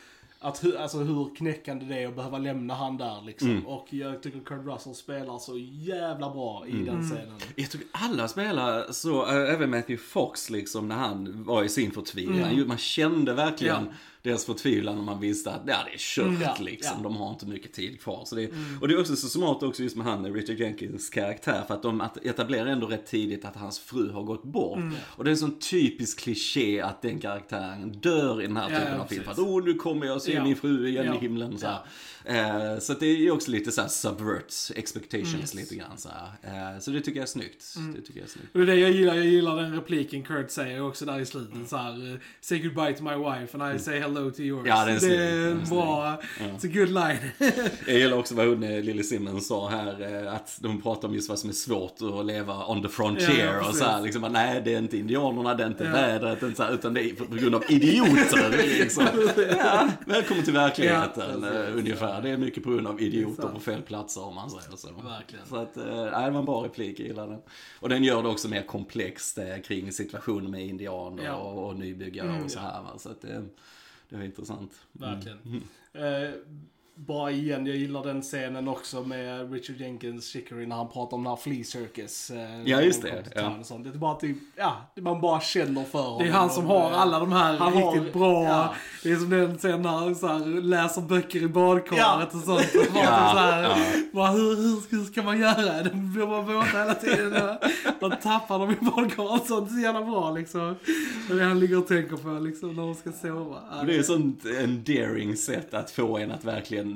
Att 0.41 0.63
hu- 0.63 0.77
alltså 0.77 0.97
hur 0.97 1.35
knäckande 1.35 1.85
det 1.85 2.03
är 2.03 2.07
att 2.07 2.15
behöva 2.15 2.37
lämna 2.37 2.73
han 2.73 2.97
där 2.97 3.21
liksom. 3.25 3.49
Mm. 3.49 3.65
Och 3.67 3.87
jag 3.89 4.23
tycker 4.23 4.39
Kurt 4.39 4.65
Russell 4.65 4.95
spelar 4.95 5.37
så 5.39 5.57
jävla 5.57 6.29
bra 6.29 6.63
Mm. 6.67 6.81
i 6.81 6.85
den 6.85 7.03
scenen. 7.03 7.35
Jag 7.55 7.69
tycker 7.71 7.87
alla 7.91 8.27
spelar 8.27 8.91
så, 8.91 9.25
äh, 9.25 9.53
även 9.53 9.69
Matthew 9.69 9.97
Fox 10.03 10.49
liksom 10.49 10.87
när 10.87 10.95
han 10.95 11.43
var 11.43 11.63
i 11.63 11.69
sin 11.69 11.91
förtvivlan. 11.91 12.55
Ju- 12.55 12.65
Man 12.65 12.77
kände 12.77 13.33
verkligen 13.33 13.85
Ja. 13.85 13.91
Deras 14.21 14.45
förtvivlan 14.45 14.97
och 14.97 15.03
man 15.03 15.19
visste 15.19 15.51
att 15.51 15.61
ja, 15.67 15.77
det 15.85 15.93
är 15.93 15.97
kört 15.97 16.41
Ja, 16.41 16.55
liksom. 16.59 16.97
ja. 16.97 17.03
De 17.03 17.15
har 17.15 17.29
inte 17.29 17.45
mycket 17.45 17.73
tid 17.73 18.01
kvar. 18.01 18.25
Så 18.25 18.35
det, 18.35 18.49
Och 18.81 18.87
det 18.87 18.93
är 18.93 18.99
också 18.99 19.15
så 19.15 19.27
smart 19.27 19.63
också 19.63 19.83
just 19.83 19.95
med 19.95 20.05
han, 20.05 20.33
Richard 20.33 20.55
Jenkins 20.59 21.09
karaktär. 21.09 21.63
För 21.67 21.73
att 21.73 21.83
de 21.83 22.03
etablerar 22.23 22.65
ändå 22.65 22.87
rätt 22.87 23.05
tidigt 23.05 23.45
att 23.45 23.55
hans 23.55 23.79
fru 23.79 24.11
har 24.11 24.23
gått 24.23 24.43
bort. 24.43 24.79
Och 25.17 25.23
det 25.23 25.29
är 25.29 25.31
en 25.31 25.37
sån 25.37 25.59
typisk 25.59 26.19
kliché 26.19 26.81
att 26.81 27.01
den 27.01 27.19
karaktären 27.19 27.91
dör 27.91 28.41
i 28.41 28.47
den 28.47 28.57
här 28.57 28.69
typen 28.79 28.99
av 28.99 29.05
film. 29.05 29.23
För 29.23 29.31
att 29.31 29.39
åh, 29.39 29.63
nu 29.63 29.73
kommer 29.73 30.05
jag 30.05 30.21
se 30.21 30.33
Ja. 30.33 30.43
min 30.43 30.55
fru 30.55 30.87
igen 30.87 31.13
i 31.15 31.17
himlen. 31.17 31.57
Så. 31.59 31.67
Eh, 32.25 32.79
så 32.79 32.93
det 32.93 33.05
är 33.05 33.31
också 33.31 33.51
lite 33.51 33.71
så 33.71 33.81
här 33.81 33.87
subverts 33.87 34.71
expectations 34.75 35.53
lite 35.53 35.75
grann. 35.75 35.97
Så. 35.97 36.09
Eh, 36.43 36.79
så 36.79 36.91
det 36.91 37.01
tycker 37.01 37.19
jag 37.19 37.23
är 37.23 37.27
snyggt. 37.27 37.73
Det 37.95 38.01
tycker 38.01 38.19
jag 38.19 38.25
är 38.27 38.31
snyggt. 38.31 38.55
Och 38.55 38.65
det 38.65 38.75
jag 38.75 38.91
gillar, 38.91 39.15
jag 39.15 39.25
gillar 39.25 39.55
den 39.61 39.75
repliken 39.75 40.23
Kurt 40.23 40.51
säger 40.51 40.81
också 40.81 41.05
där 41.05 41.19
i 41.19 41.25
slutet 41.25 41.69
så 41.69 41.77
här, 41.77 42.19
Say 42.41 42.59
goodbye 42.59 42.93
to 42.93 43.03
my 43.03 43.15
wife 43.15 43.57
and 43.57 43.75
I 43.75 43.79
say 43.79 43.99
hello 43.99 44.08
to 44.15 44.41
yours. 44.41 44.67
Ja, 44.67 44.85
den 44.85 44.99
det 44.99 45.69
bra, 45.69 46.17
it's 46.39 46.65
a 46.65 46.71
good 46.73 46.89
line. 46.89 47.17
Jag 47.87 47.97
gillar 47.97 48.17
också 48.17 48.35
vad 48.35 48.47
hon, 48.47 48.63
eh, 48.63 48.81
Lily 48.83 49.03
Simmons 49.03 49.47
sa 49.47 49.69
här, 49.69 50.25
eh, 50.25 50.33
att 50.33 50.57
de 50.61 50.81
pratar 50.81 51.07
om 51.07 51.13
just 51.13 51.29
vad 51.29 51.39
som 51.39 51.49
är 51.49 51.53
svårt 51.53 51.95
att 52.19 52.25
leva 52.25 52.65
on 52.65 52.81
the 52.81 52.89
frontier 52.89 53.53
Ja, 53.61 53.69
och 53.69 53.75
så 53.75 53.83
här, 53.85 54.01
liksom, 54.01 54.21
nej 54.31 54.61
det 54.65 54.73
är 54.73 54.77
inte 54.77 54.97
indianerna, 54.97 55.55
det 55.55 55.63
är 55.63 55.67
inte 55.67 55.83
Ja. 55.83 55.91
vädret, 55.91 56.39
det 56.39 56.45
är 56.45 56.47
inte 56.47 56.57
så 56.57 56.63
här, 56.63 56.73
utan 56.73 56.93
det 56.93 57.03
är 57.09 57.13
på 57.15 57.35
grund 57.35 57.55
av 57.55 57.63
idioter. 57.69 58.57
liksom. 58.79 59.03
ja, 59.57 59.89
välkommen 60.05 60.43
till 60.43 60.53
verkligheten 60.53 61.45
Ja, 61.53 61.63
eh, 61.63 61.77
ungefär. 61.77 62.21
Det 62.21 62.29
är 62.29 62.37
mycket 62.37 62.63
på 62.63 62.69
grund 62.69 62.87
av 62.87 63.01
idioter 63.01 63.47
på 63.47 63.59
fel 63.59 63.81
platser 63.81 64.23
om 64.23 64.35
man 64.35 64.49
säger 64.49 64.77
så. 64.77 64.87
Verkligen. 64.87 65.45
Så 65.45 65.55
att, 65.55 65.75
nej, 65.75 66.25
det 66.25 66.31
var 66.31 66.39
en 66.39 66.45
bra 66.45 66.63
replik, 66.65 66.99
jag 66.99 67.07
gillar 67.07 67.27
den. 67.27 67.39
Och 67.79 67.89
den 67.89 68.03
gör 68.03 68.23
det 68.23 68.29
också 68.29 68.47
mer 68.47 68.61
komplext 68.61 69.39
kring 69.67 69.91
situationen 69.91 70.51
med 70.51 70.65
indianer 70.65 71.33
och, 71.35 71.67
och 71.67 71.75
nybyggare 71.75 72.29
Mm, 72.29 72.43
och 72.43 72.51
så 72.51 72.59
här. 72.59 72.81
Så 72.97 73.09
att 73.09 73.25
det, 74.09 74.17
var 74.17 74.23
intressant. 74.23 74.87
Verkligen. 74.91 75.37
Eh, 75.93 76.29
bara 77.07 77.31
igen, 77.31 77.65
jag 77.65 77.75
gillar 77.75 78.03
den 78.03 78.21
scenen 78.21 78.67
också 78.67 79.03
med 79.03 79.51
Richard 79.53 79.75
Jenkins 79.75 80.27
Chicory 80.27 80.65
när 80.65 80.75
han 80.75 80.89
pratar 80.89 81.17
om 81.17 81.23
den 81.23 81.29
här 81.31 81.37
Flea 81.37 81.63
Circus. 81.63 82.29
eh, 82.31 82.61
Ja, 82.65 82.81
just 82.81 83.01
det, 83.01 83.23
ja. 83.35 83.41
town 83.41 83.59
och 83.59 83.65
sånt. 83.65 83.83
Det 83.83 83.89
är 83.89 83.93
bara 83.93 84.15
typ, 84.15 84.37
ja, 84.55 84.75
man 85.01 85.21
bara 85.21 85.41
känner 85.41 85.83
för 85.83 85.99
honom. 86.01 86.19
Det 86.19 86.27
är 86.27 86.31
han 86.31 86.49
som 86.49 86.65
har 86.65 86.91
alla 86.91 87.19
de 87.19 87.31
här 87.31 87.57
Han 87.57 87.73
har- 87.73 87.91
riktigt 87.91 88.13
bra, 88.13 88.43
ja. 88.43 88.73
det 89.03 89.11
är 89.11 89.15
som 89.15 89.29
den 89.29 89.57
scenen 89.57 89.81
när 89.81 89.89
han 89.89 90.15
så 90.15 90.27
här, 90.27 90.61
läser 90.61 91.01
böcker 91.01 91.43
i 91.43 91.47
badkaret 91.47 91.99
Ja. 91.99 92.25
och 92.25 92.31
sånt. 92.31 92.75
Och 92.75 92.97
Ja, 92.97 93.31
så 93.33 93.37
här, 93.39 93.63
ja. 93.63 93.75
bara, 94.13 94.31
hur, 94.31 94.55
hur, 94.55 94.75
ska, 94.81 94.95
hur 94.95 95.03
ska 95.05 95.21
man 95.23 95.39
göra? 95.39 95.83
De 95.83 96.13
blir 96.13 96.25
bara 96.25 96.41
våta 96.41 96.77
hela 96.79 96.93
tiden. 96.93 97.57
Man 98.01 98.11
tappar 98.23 98.59
dem 98.59 98.71
i 98.71 98.75
badkaret 98.85 99.41
och 99.41 99.47
sånt. 99.47 99.71
Så 99.71 99.79
jävla 99.79 100.01
bra 100.01 100.31
liksom. 100.31 100.75
Det 101.27 101.33
är 101.33 101.37
det 101.37 101.43
han 101.45 101.59
ligger 101.59 101.77
och 101.77 101.87
tänker 101.87 102.15
på 102.17 102.29
liksom 102.29 102.75
när 102.75 102.81
de 102.83 102.95
ska 102.95 103.11
sova. 103.11 103.57
Det 103.85 103.95
är 103.95 104.03
sånt 104.03 104.45
endearing 104.45 105.35
sätt 105.37 105.73
att 105.73 105.91
få 105.91 106.17
en 106.17 106.31
att 106.31 106.43
verkligen, 106.45 106.88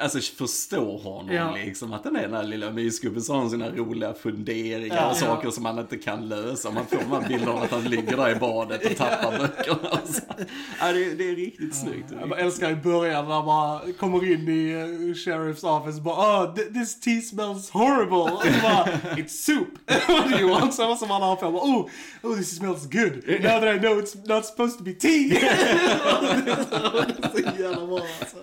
alltså 0.00 0.18
förstå 0.20 0.96
honom 0.96 1.34
Ja. 1.34 1.54
liksom. 1.64 1.92
Att 1.92 2.02
den 2.04 2.16
är 2.16 2.22
den 2.22 2.30
där 2.30 2.42
lilla 2.44 2.70
mysgubben 2.70 3.22
så 3.22 3.32
har 3.32 3.40
han 3.40 3.50
sina 3.50 3.68
roliga 3.70 4.14
funderingar 4.14 4.96
Ja. 4.96 5.10
och 5.10 5.16
saker 5.16 5.50
som 5.50 5.62
man 5.62 5.78
inte 5.78 5.96
kan 5.96 6.28
lösa. 6.28 6.70
Man 6.70 6.86
får 6.86 6.96
de 6.96 7.04
här 7.22 7.28
bilderna 7.28 7.52
av 7.52 7.62
att 7.62 7.70
han 7.70 7.84
ligger 7.84 8.16
där 8.16 8.30
i 8.30 8.34
badet 8.34 8.84
och 8.90 8.96
tappar 8.96 9.38
böckerna 9.38 9.88
och 9.90 10.08
så. 10.08 10.20
Ja, 10.80 10.92
det, 10.92 11.04
är- 11.04 11.14
det 11.16 11.30
är 11.30 11.36
riktigt 11.36 11.74
snyggt. 11.74 12.12
Jag 12.20 12.28
bara 12.28 12.40
älskar 12.40 12.70
i 12.70 12.76
början 12.76 13.28
när 13.28 13.42
man 13.42 13.92
kommer 13.92 14.32
in 14.32 14.48
i 14.48 14.74
uh, 14.74 15.14
Sheriff's 15.14 15.78
office 15.80 15.96
och 15.98 16.02
bara 16.04 16.44
oh, 16.44 16.54
th- 16.54 16.72
this 16.74 17.00
tea 17.00 17.20
smells 17.20 17.70
horrible. 17.70 18.16
Och 18.16 18.42
bara, 18.62 18.84
it's 19.16 19.28
soup. 19.28 19.68
What 20.08 20.30
do 20.30 20.38
you 20.38 20.50
want? 20.50 20.74
Så 20.74 20.86
måste 20.88 21.06
man 21.06 21.22
ha 21.22 21.36
på. 21.36 21.46
Oh, 21.46 21.88
oh, 22.22 22.36
this 22.36 22.56
smells 22.56 22.86
good. 22.86 23.12
Now 23.26 23.60
that 23.60 23.76
I 23.76 23.78
know 23.78 24.00
it's 24.00 24.28
not 24.34 24.46
supposed 24.46 24.78
to 24.78 24.84
be 24.84 24.92
tea. 24.92 25.28
det 25.28 25.46
är 26.52 27.54
så 27.54 27.62
jävla 27.62 27.86
bra 27.86 28.00
alltså. 28.20 28.36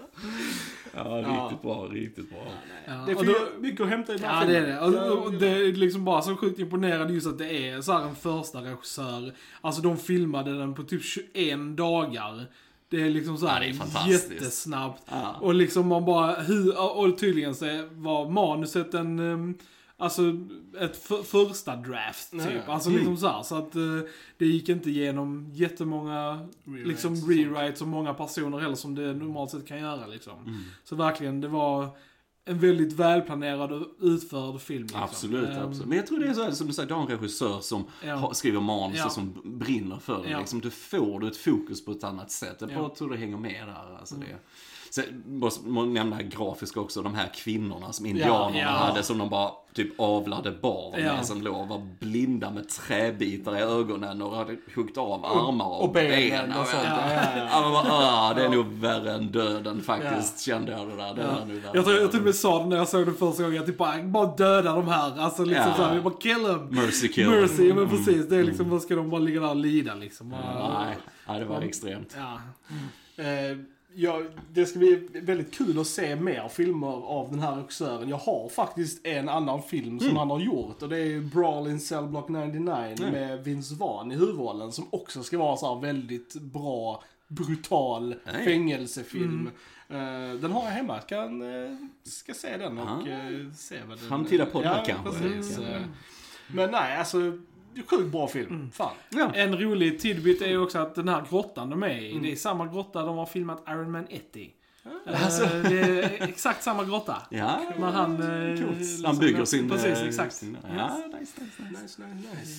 Ja, 0.97 1.03
riktigt 1.43 1.62
bra, 1.62 1.88
riktigt 1.91 2.29
bra. 2.29 2.43
Ja, 2.86 2.93
Det 3.08 3.15
och 3.15 3.25
finns 3.25 3.38
då- 3.56 3.62
mycket 3.62 3.82
att 3.82 3.89
hämta 3.89 4.13
i 4.13 4.17
den 4.17 4.29
här 4.29 4.41
Ja, 4.41 4.47
det 4.51 4.58
är 4.58 4.67
det. 4.67 4.79
Och, 5.12 5.25
och 5.25 5.34
det 5.34 5.47
är 5.47 5.73
liksom 5.73 6.06
bara 6.06 6.21
så 6.21 6.36
sjukt 6.36 6.60
imponerande 6.60 7.13
just 7.13 7.27
att 7.27 7.38
det 7.38 7.67
är 7.69 7.82
så 7.82 7.91
här 7.93 8.01
en 8.03 8.15
första 8.15 8.62
regissör. 8.62 9.34
Alltså 9.62 9.82
de 9.82 9.97
filmade 9.97 10.58
den 10.58 10.73
på 10.75 10.84
typ 10.84 11.03
21 11.03 11.77
dagar. 11.77 12.45
Det 12.89 13.01
är 13.01 13.10
liksom 13.10 13.38
så 13.38 13.47
här 13.47 13.62
Ja, 13.62 13.67
det 13.67 13.75
är 13.75 13.77
fantastiskt. 13.79 14.32
jättesnabbt. 14.32 15.03
Ja. 15.12 15.36
Och 15.41 15.53
liksom 15.53 15.88
man 15.88 16.06
bara, 16.06 16.36
hur, 16.36 16.97
och 16.97 17.17
tydligen 17.17 17.56
så 17.56 17.65
var 17.91 18.29
manuset 18.29 18.93
en, 18.93 19.19
um, 19.19 19.58
alltså 19.97 20.21
ett 20.79 20.97
för, 20.97 21.23
första 21.23 21.75
draft 21.75 22.32
typ. 22.32 22.41
Nej. 22.43 22.63
Alltså 22.67 22.89
Mm. 22.89 22.99
liksom 22.99 23.17
så 23.17 23.27
här, 23.27 23.43
så 23.43 23.56
att 23.56 23.75
eh, 23.75 23.82
det 24.38 24.45
gick 24.45 24.69
inte 24.69 24.89
igenom 24.89 25.49
jättemånga 25.53 26.47
Rewrites 26.65 26.88
liksom 26.88 27.15
rewrites 27.15 27.82
och 27.82 27.88
många 27.88 28.13
personer 28.13 28.58
heller 28.60 28.75
som 28.75 28.95
det 28.95 29.13
normalt 29.13 29.51
sett 29.51 29.67
kan 29.67 29.79
göra 29.79 30.08
liksom. 30.08 30.39
Mm. 30.47 30.60
Så 30.84 30.95
verkligen, 30.95 31.41
det 31.41 31.47
var 31.47 31.89
en 32.45 32.60
väldigt 32.60 32.93
välplanerad 32.93 33.71
och 33.71 33.88
utförd 34.01 34.62
film. 34.62 34.84
Liksom. 34.84 35.01
Absolut, 35.03 35.49
Ehm, 35.49 35.58
absolut. 35.67 35.88
Men 35.88 35.97
jag 35.97 36.08
tror 36.08 36.19
det 36.19 36.27
är 36.27 36.34
så 36.34 36.43
här, 36.43 36.51
som 36.51 36.67
du 36.67 36.73
säger, 36.73 36.88
du 36.89 36.93
har 36.95 37.01
en 37.01 37.08
regissör 37.08 37.60
som 37.60 37.84
Ja. 38.06 38.15
har, 38.15 38.34
skriver 38.34 38.60
manus 38.62 38.97
Ja. 38.97 39.06
och 39.06 39.12
som 39.12 39.41
brinner 39.43 39.97
för 39.97 40.23
det. 40.23 40.29
Ja. 40.29 40.39
Liksom, 40.39 40.60
du 40.62 40.69
får 40.69 41.19
du 41.19 41.27
ett 41.27 41.38
fokus 41.38 41.86
på 41.86 41.91
ett 41.91 42.03
annat 42.03 42.32
sätt. 42.32 42.56
Jag 42.60 42.69
Ja. 42.69 42.73
Mm. 42.73 42.84
bara 42.88 42.95
tror 42.95 43.10
det 43.10 43.17
hänger 43.17 43.38
med 43.38 43.67
där. 43.67 43.97
Alltså 43.99 44.15
det. 44.15 44.38
Sen 44.95 45.23
måste 45.25 45.67
man 45.67 45.93
nämna 45.93 46.21
grafiska 46.21 46.79
också, 46.79 47.01
de 47.01 47.15
här 47.15 47.27
kvinnorna 47.36 47.93
som 47.93 48.06
indianerna 48.06 48.60
ja. 48.60 48.67
hade 48.67 49.03
som 49.03 49.17
de 49.17 49.29
bara 49.29 49.51
typ 49.73 49.99
avlade 49.99 50.51
barn 50.51 50.93
Ja. 51.03 51.13
med 51.13 51.25
som 51.25 51.41
låg 51.41 51.56
och 51.62 51.67
var 51.67 51.88
blinda 51.99 52.51
med 52.51 52.69
träbitar 52.69 53.58
i 53.58 53.62
ögonen 53.62 54.21
och 54.21 54.36
hade 54.36 54.56
huggit 54.75 54.97
av 54.97 55.25
armar 55.25 55.65
och, 55.65 55.84
och 55.84 55.91
benen 55.91 56.49
och 56.60 56.67
sånt. 56.67 56.84
Ja, 56.86 57.13
ja, 57.13 57.21
ja. 57.38 57.47
Ja, 57.51 57.84
bara, 57.84 57.93
ah, 57.93 58.34
det 58.34 58.45
är 58.45 58.49
nog 58.49 58.65
värre 58.65 59.12
än 59.13 59.27
döden 59.32 59.82
faktiskt, 59.82 60.41
kände 60.41 60.71
jag 60.71 60.88
det 60.88 60.95
där. 60.95 61.13
Det 61.13 61.21
Ja. 61.21 61.27
värre 61.27 61.62
Jag 61.73 61.86
tror 61.86 61.97
jag 61.97 62.12
till 62.12 62.19
och 62.19 62.25
med 62.25 62.36
sa 62.36 62.60
det 62.60 62.65
när 62.69 62.77
jag 62.77 62.88
såg 62.88 63.06
det 63.06 63.13
första 63.13 63.43
gången, 63.43 63.56
jag 63.58 63.65
typ 63.65 63.77
bara, 63.77 64.03
bara 64.03 64.36
döda 64.36 64.75
de 64.75 64.88
här. 64.88 65.19
Alltså 65.19 65.43
liksom 65.45 65.67
Ja. 65.67 65.75
såhär, 65.75 65.95
vi 65.95 66.01
bara 66.01 66.13
kill 66.13 66.43
them. 66.45 66.67
Mercy 66.69 67.08
kill. 67.08 67.29
Mercy, 67.29 67.73
men 67.73 67.89
precis. 67.89 68.27
Det 68.29 68.36
är 68.38 68.43
liksom, 68.43 68.69
vad 68.69 68.82
ska 68.82 68.95
de 68.95 69.10
bara 69.10 69.21
ligga 69.21 69.41
där 69.41 69.49
och 69.49 69.56
lida 69.56 69.95
liksom? 69.95 70.29
Bara, 70.29 70.84
Nej, 70.84 70.97
nej, 71.27 71.39
det 71.39 71.45
var 71.45 71.62
extremt. 71.62 72.17
Ja. 72.17 72.39
Eh, 73.23 73.58
ja, 73.95 74.21
det 74.53 74.65
ska 74.65 74.79
bli 74.79 75.08
väldigt 75.13 75.53
kul 75.53 75.79
att 75.79 75.88
se 75.88 76.15
mer 76.15 76.47
filmer 76.47 76.88
av 77.08 77.32
den 77.32 77.39
här 77.39 77.56
regissören. 77.56 78.10
Jag 78.10 78.17
har 78.17 78.49
faktiskt 78.49 79.06
en 79.06 79.29
annan 79.29 79.63
film 79.63 79.99
som 79.99 80.17
han 80.17 80.29
har 80.29 80.39
gjort 80.39 80.82
och 80.82 80.89
det 80.89 80.97
är 80.99 81.19
Brawl 81.21 81.67
in 81.67 81.79
Cell 81.79 82.08
Block 82.08 82.29
99 82.29 82.73
Mm. 82.99 83.12
med 83.12 83.43
Vince 83.43 83.75
Vaughn 83.75 84.12
i 84.12 84.15
huvudrollen 84.15 84.71
som 84.71 84.88
också 84.89 85.23
ska 85.23 85.38
vara 85.38 85.58
så 85.58 85.75
här 85.75 85.82
väldigt 85.82 86.34
bra, 86.34 87.03
brutal 87.27 88.15
Nej. 88.34 88.45
fängelsefilm. 88.45 89.49
Eh, 89.89 90.34
den 90.41 90.51
har 90.51 90.63
jag 90.63 90.71
hemma, 90.71 90.99
kan, 90.99 91.41
eh, 91.41 91.77
ska 92.03 92.34
se 92.34 92.58
den 92.58 92.79
och 92.79 93.08
eh, 93.08 93.51
se 93.56 93.75
vad 93.88 93.97
den... 93.97 94.08
Framtida 94.10 94.45
poddar 94.45 94.84
ja, 94.88 94.95
kanske. 95.03 95.23
Precis. 95.29 95.58
Mm. 95.58 95.84
Men 96.47 96.71
nej, 96.71 96.97
alltså, 96.97 97.17
sjukt 97.89 98.12
bra 98.12 98.27
film. 98.27 98.71
Fan. 98.73 98.91
Ja. 99.09 99.31
En 99.36 99.57
rolig 99.59 99.99
tidbit 99.99 100.41
är 100.41 100.47
ju 100.47 100.57
också 100.57 100.79
att 100.79 100.95
den 100.95 101.07
här 101.07 101.23
grottan 101.29 101.69
de 101.69 101.83
är 101.83 101.89
i, 102.01 102.12
Mm. 102.12 102.23
det 102.23 102.31
är 102.31 102.36
samma 102.36 102.67
grotta 102.67 103.03
de 103.03 103.17
har 103.17 103.25
filmat 103.25 103.63
Iron 103.69 103.91
Man 103.91 104.07
1 104.09 104.36
i. 104.36 104.53
Eh, 104.86 105.69
det 105.69 105.80
är 105.80 106.24
exakt 106.30 106.63
samma 106.63 106.84
grotta. 106.86 107.17
Ja, 107.30 107.62
När 107.80 107.91
han... 107.91 108.12
eh, 108.52 108.58
coolt. 108.65 108.78
liksom- 108.80 109.06
Han 109.06 109.17
bygger 109.17 109.46
sin... 109.46 109.69
Precis, 109.69 109.86
eh, 109.86 110.08
exakt. 110.08 110.34
Sin, 110.36 110.50
Yes. 110.50 110.62
ja, 110.78 110.98
nice, 110.98 111.19
nice, 111.19 111.41
nice. 111.41 111.82
Nice, 111.82 112.02
nice, 112.02 112.39
nice. 112.39 112.52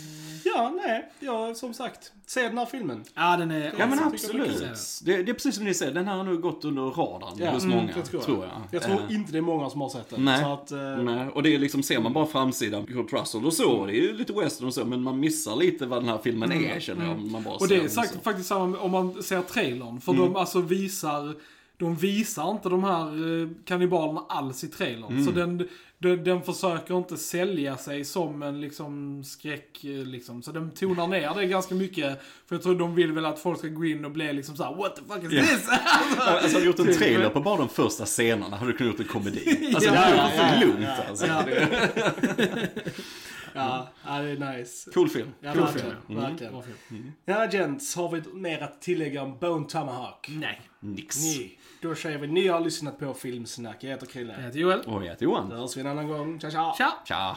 Ja, 0.45 0.73
nej. 0.87 1.11
Ja, 1.21 1.55
som 1.55 1.75
sagt. 1.75 2.13
Se 2.27 2.43
den 2.43 2.59
här 2.59 2.67
filmen. 2.67 3.05
Ja, 3.15 3.37
den 3.37 3.51
är... 3.51 3.73
Ja 3.79 3.87
men 3.87 3.99
Jag 3.99 4.13
tycker 4.19 4.39
det 4.39 4.45
är 4.45 4.51
absolut. 4.71 5.01
Det, 5.05 5.23
det 5.23 5.31
är 5.33 5.35
precis 5.35 5.55
som 5.55 5.65
ni 5.65 5.75
säger, 5.75 5.93
den 5.93 6.07
här 6.09 6.17
har 6.17 6.25
nog 6.25 6.41
gått 6.41 6.65
under 6.65 6.83
radarn 6.83 7.35
Ja, 7.39 7.51
hos 7.51 7.65
mm, 7.65 7.77
många, 7.77 7.93
det 7.97 8.03
tror 8.03 8.21
tror 8.21 8.37
jag. 8.45 8.47
jag. 8.47 8.63
Jag 8.71 8.83
tror 8.83 8.95
Eh, 9.11 9.15
inte 9.15 9.33
det 9.33 9.39
är 9.39 9.43
många 9.43 9.71
som 9.71 9.81
har 9.81 9.89
sett 9.89 10.11
den. 10.11 10.25
Nej. 10.25 10.43
Så 10.43 10.53
att, 10.53 10.71
eh, 10.73 10.79
Nej, 10.97 11.29
och 11.29 11.43
det 11.43 11.55
är 11.55 11.59
liksom, 11.59 11.83
ser 11.83 12.01
man 12.01 12.13
bara 12.13 12.27
framsidan, 12.27 12.87
Kurt 12.87 13.13
Russell 13.13 13.45
och 13.47 13.53
så, 13.55 13.87
det 13.87 13.93
är 13.93 14.03
ju 14.03 14.13
lite 14.17 14.33
western 14.33 14.67
och 14.67 14.75
så, 14.75 14.85
men 14.85 15.03
man 15.03 15.21
missar 15.21 15.57
lite 15.57 15.87
vad 15.87 16.03
den 16.03 16.09
här 16.09 16.19
filmen 16.25 16.53
är 16.53 16.81
känner 16.81 17.07
jag. 17.09 17.19
Man 17.19 17.43
bara 17.43 17.55
Och 17.55 17.69
det 17.69 17.77
är 17.77 17.89
sagt, 17.89 18.25
faktiskt 18.25 18.49
samma 18.49 18.79
om 18.79 18.91
man 18.91 19.23
ser 19.23 19.43
trailern. 19.43 20.01
För 20.01 20.13
Mm. 20.13 20.25
de 20.25 20.37
alltså 20.37 20.61
visar, 20.61 21.35
de 21.77 21.97
visar 21.97 22.51
inte 22.51 22.69
de 22.69 22.85
här 22.85 23.07
eh, 23.43 23.49
kannibalerna 23.65 24.25
alls 24.29 24.65
i 24.65 24.69
trailern. 24.69 25.13
Mm. 25.13 25.25
Så 25.25 25.31
den, 25.31 25.69
den, 25.99 26.25
den 26.25 26.43
försöker 26.43 26.99
inte 26.99 27.17
sälja 27.17 27.77
sig 27.77 28.05
som 28.05 28.43
en 28.43 28.61
liksom 28.61 29.25
skräck, 29.25 29.85
eh, 29.85 29.91
liksom. 29.91 30.43
Så 30.43 30.53
den 30.53 30.71
tonar 30.71 31.07
ner 31.07 31.35
det 31.35 31.47
ganska 31.47 31.75
mycket. 31.75 32.23
För 32.47 32.55
jag 32.57 32.63
tror 32.63 32.75
de 32.79 32.95
vill 32.95 33.13
väl 33.13 33.25
att 33.27 33.39
folk 33.39 33.59
ska 33.59 33.69
gå 33.69 33.85
in 33.85 34.05
och 34.05 34.11
bli 34.11 34.33
liksom 34.33 34.57
såhär, 34.57 34.75
what 34.75 34.97
the 34.97 35.03
fuck 35.15 35.25
is 35.25 35.33
Ja. 35.33 35.43
this? 35.43 35.69
Alltså 36.19 36.49
hade 36.49 36.61
du 36.61 36.67
gjort 36.67 36.79
en 36.79 36.87
Typ. 36.87 36.99
trailer 36.99 37.29
på 37.31 37.41
bara 37.41 37.57
de 37.57 37.69
första 37.69 38.05
scenerna 38.07 38.57
hade 38.57 38.73
du 38.73 38.77
kunnat 38.77 38.93
gjort 38.93 39.01
en 39.01 39.13
komedi. 39.13 39.71
Alltså 39.75 39.89
Ja, 39.89 39.93
det 39.93 39.99
hade 39.99 40.17
ja, 40.17 40.23
varit 40.23 40.61
ja, 40.63 40.67
lugnt 40.67 40.89
ja. 40.99 41.05
alltså. 41.09 41.27
Ja. 41.27 41.45
ja, 43.55 43.89
ja, 44.07 44.19
det 44.19 44.31
är 44.31 44.57
nice. 44.59 44.91
Cool 44.91 45.09
film. 45.09 45.29
Ja, 45.41 45.53
Cool 45.53 45.63
verkligen. 45.63 45.91
film. 46.07 46.21
verkligen. 46.21 46.53
Bra 46.53 46.63
film. 46.89 47.13
Ja, 47.25 47.49
gents. 47.53 47.97
Har 47.97 48.11
vi 48.11 48.23
mer 48.35 48.63
att 48.63 48.83
tillägga 48.83 49.23
om 49.23 49.39
Bone 49.39 49.67
Tomahawk? 49.69 50.29
Nej. 50.29 50.61
Nix. 50.81 51.17
Nej. 51.25 51.59
Då 51.85 51.95
säger 51.95 52.19
vi 52.19 52.27
ni 52.27 52.49
har 52.49 52.61
lyssnat 52.61 52.99
på 52.99 53.15
Filmsnack. 53.15 53.77
Jag 53.81 53.91
heter 53.91 54.07
Krille. 54.07 54.35
Jag 54.37 54.43
heter 54.43 54.59
Joel. 54.59 54.81
Och 54.81 55.05
jag 55.05 55.11
heter 55.11 55.25
Johan. 55.25 55.49
Då 55.49 55.57
hörs 55.57 55.77
vi 55.77 55.81
en 55.81 55.87
annan 55.87 56.09
gång. 56.09 56.41
Tja, 56.41 56.51
tja! 56.51 56.75
Tja! 56.79 56.93
Tja. 57.05 57.37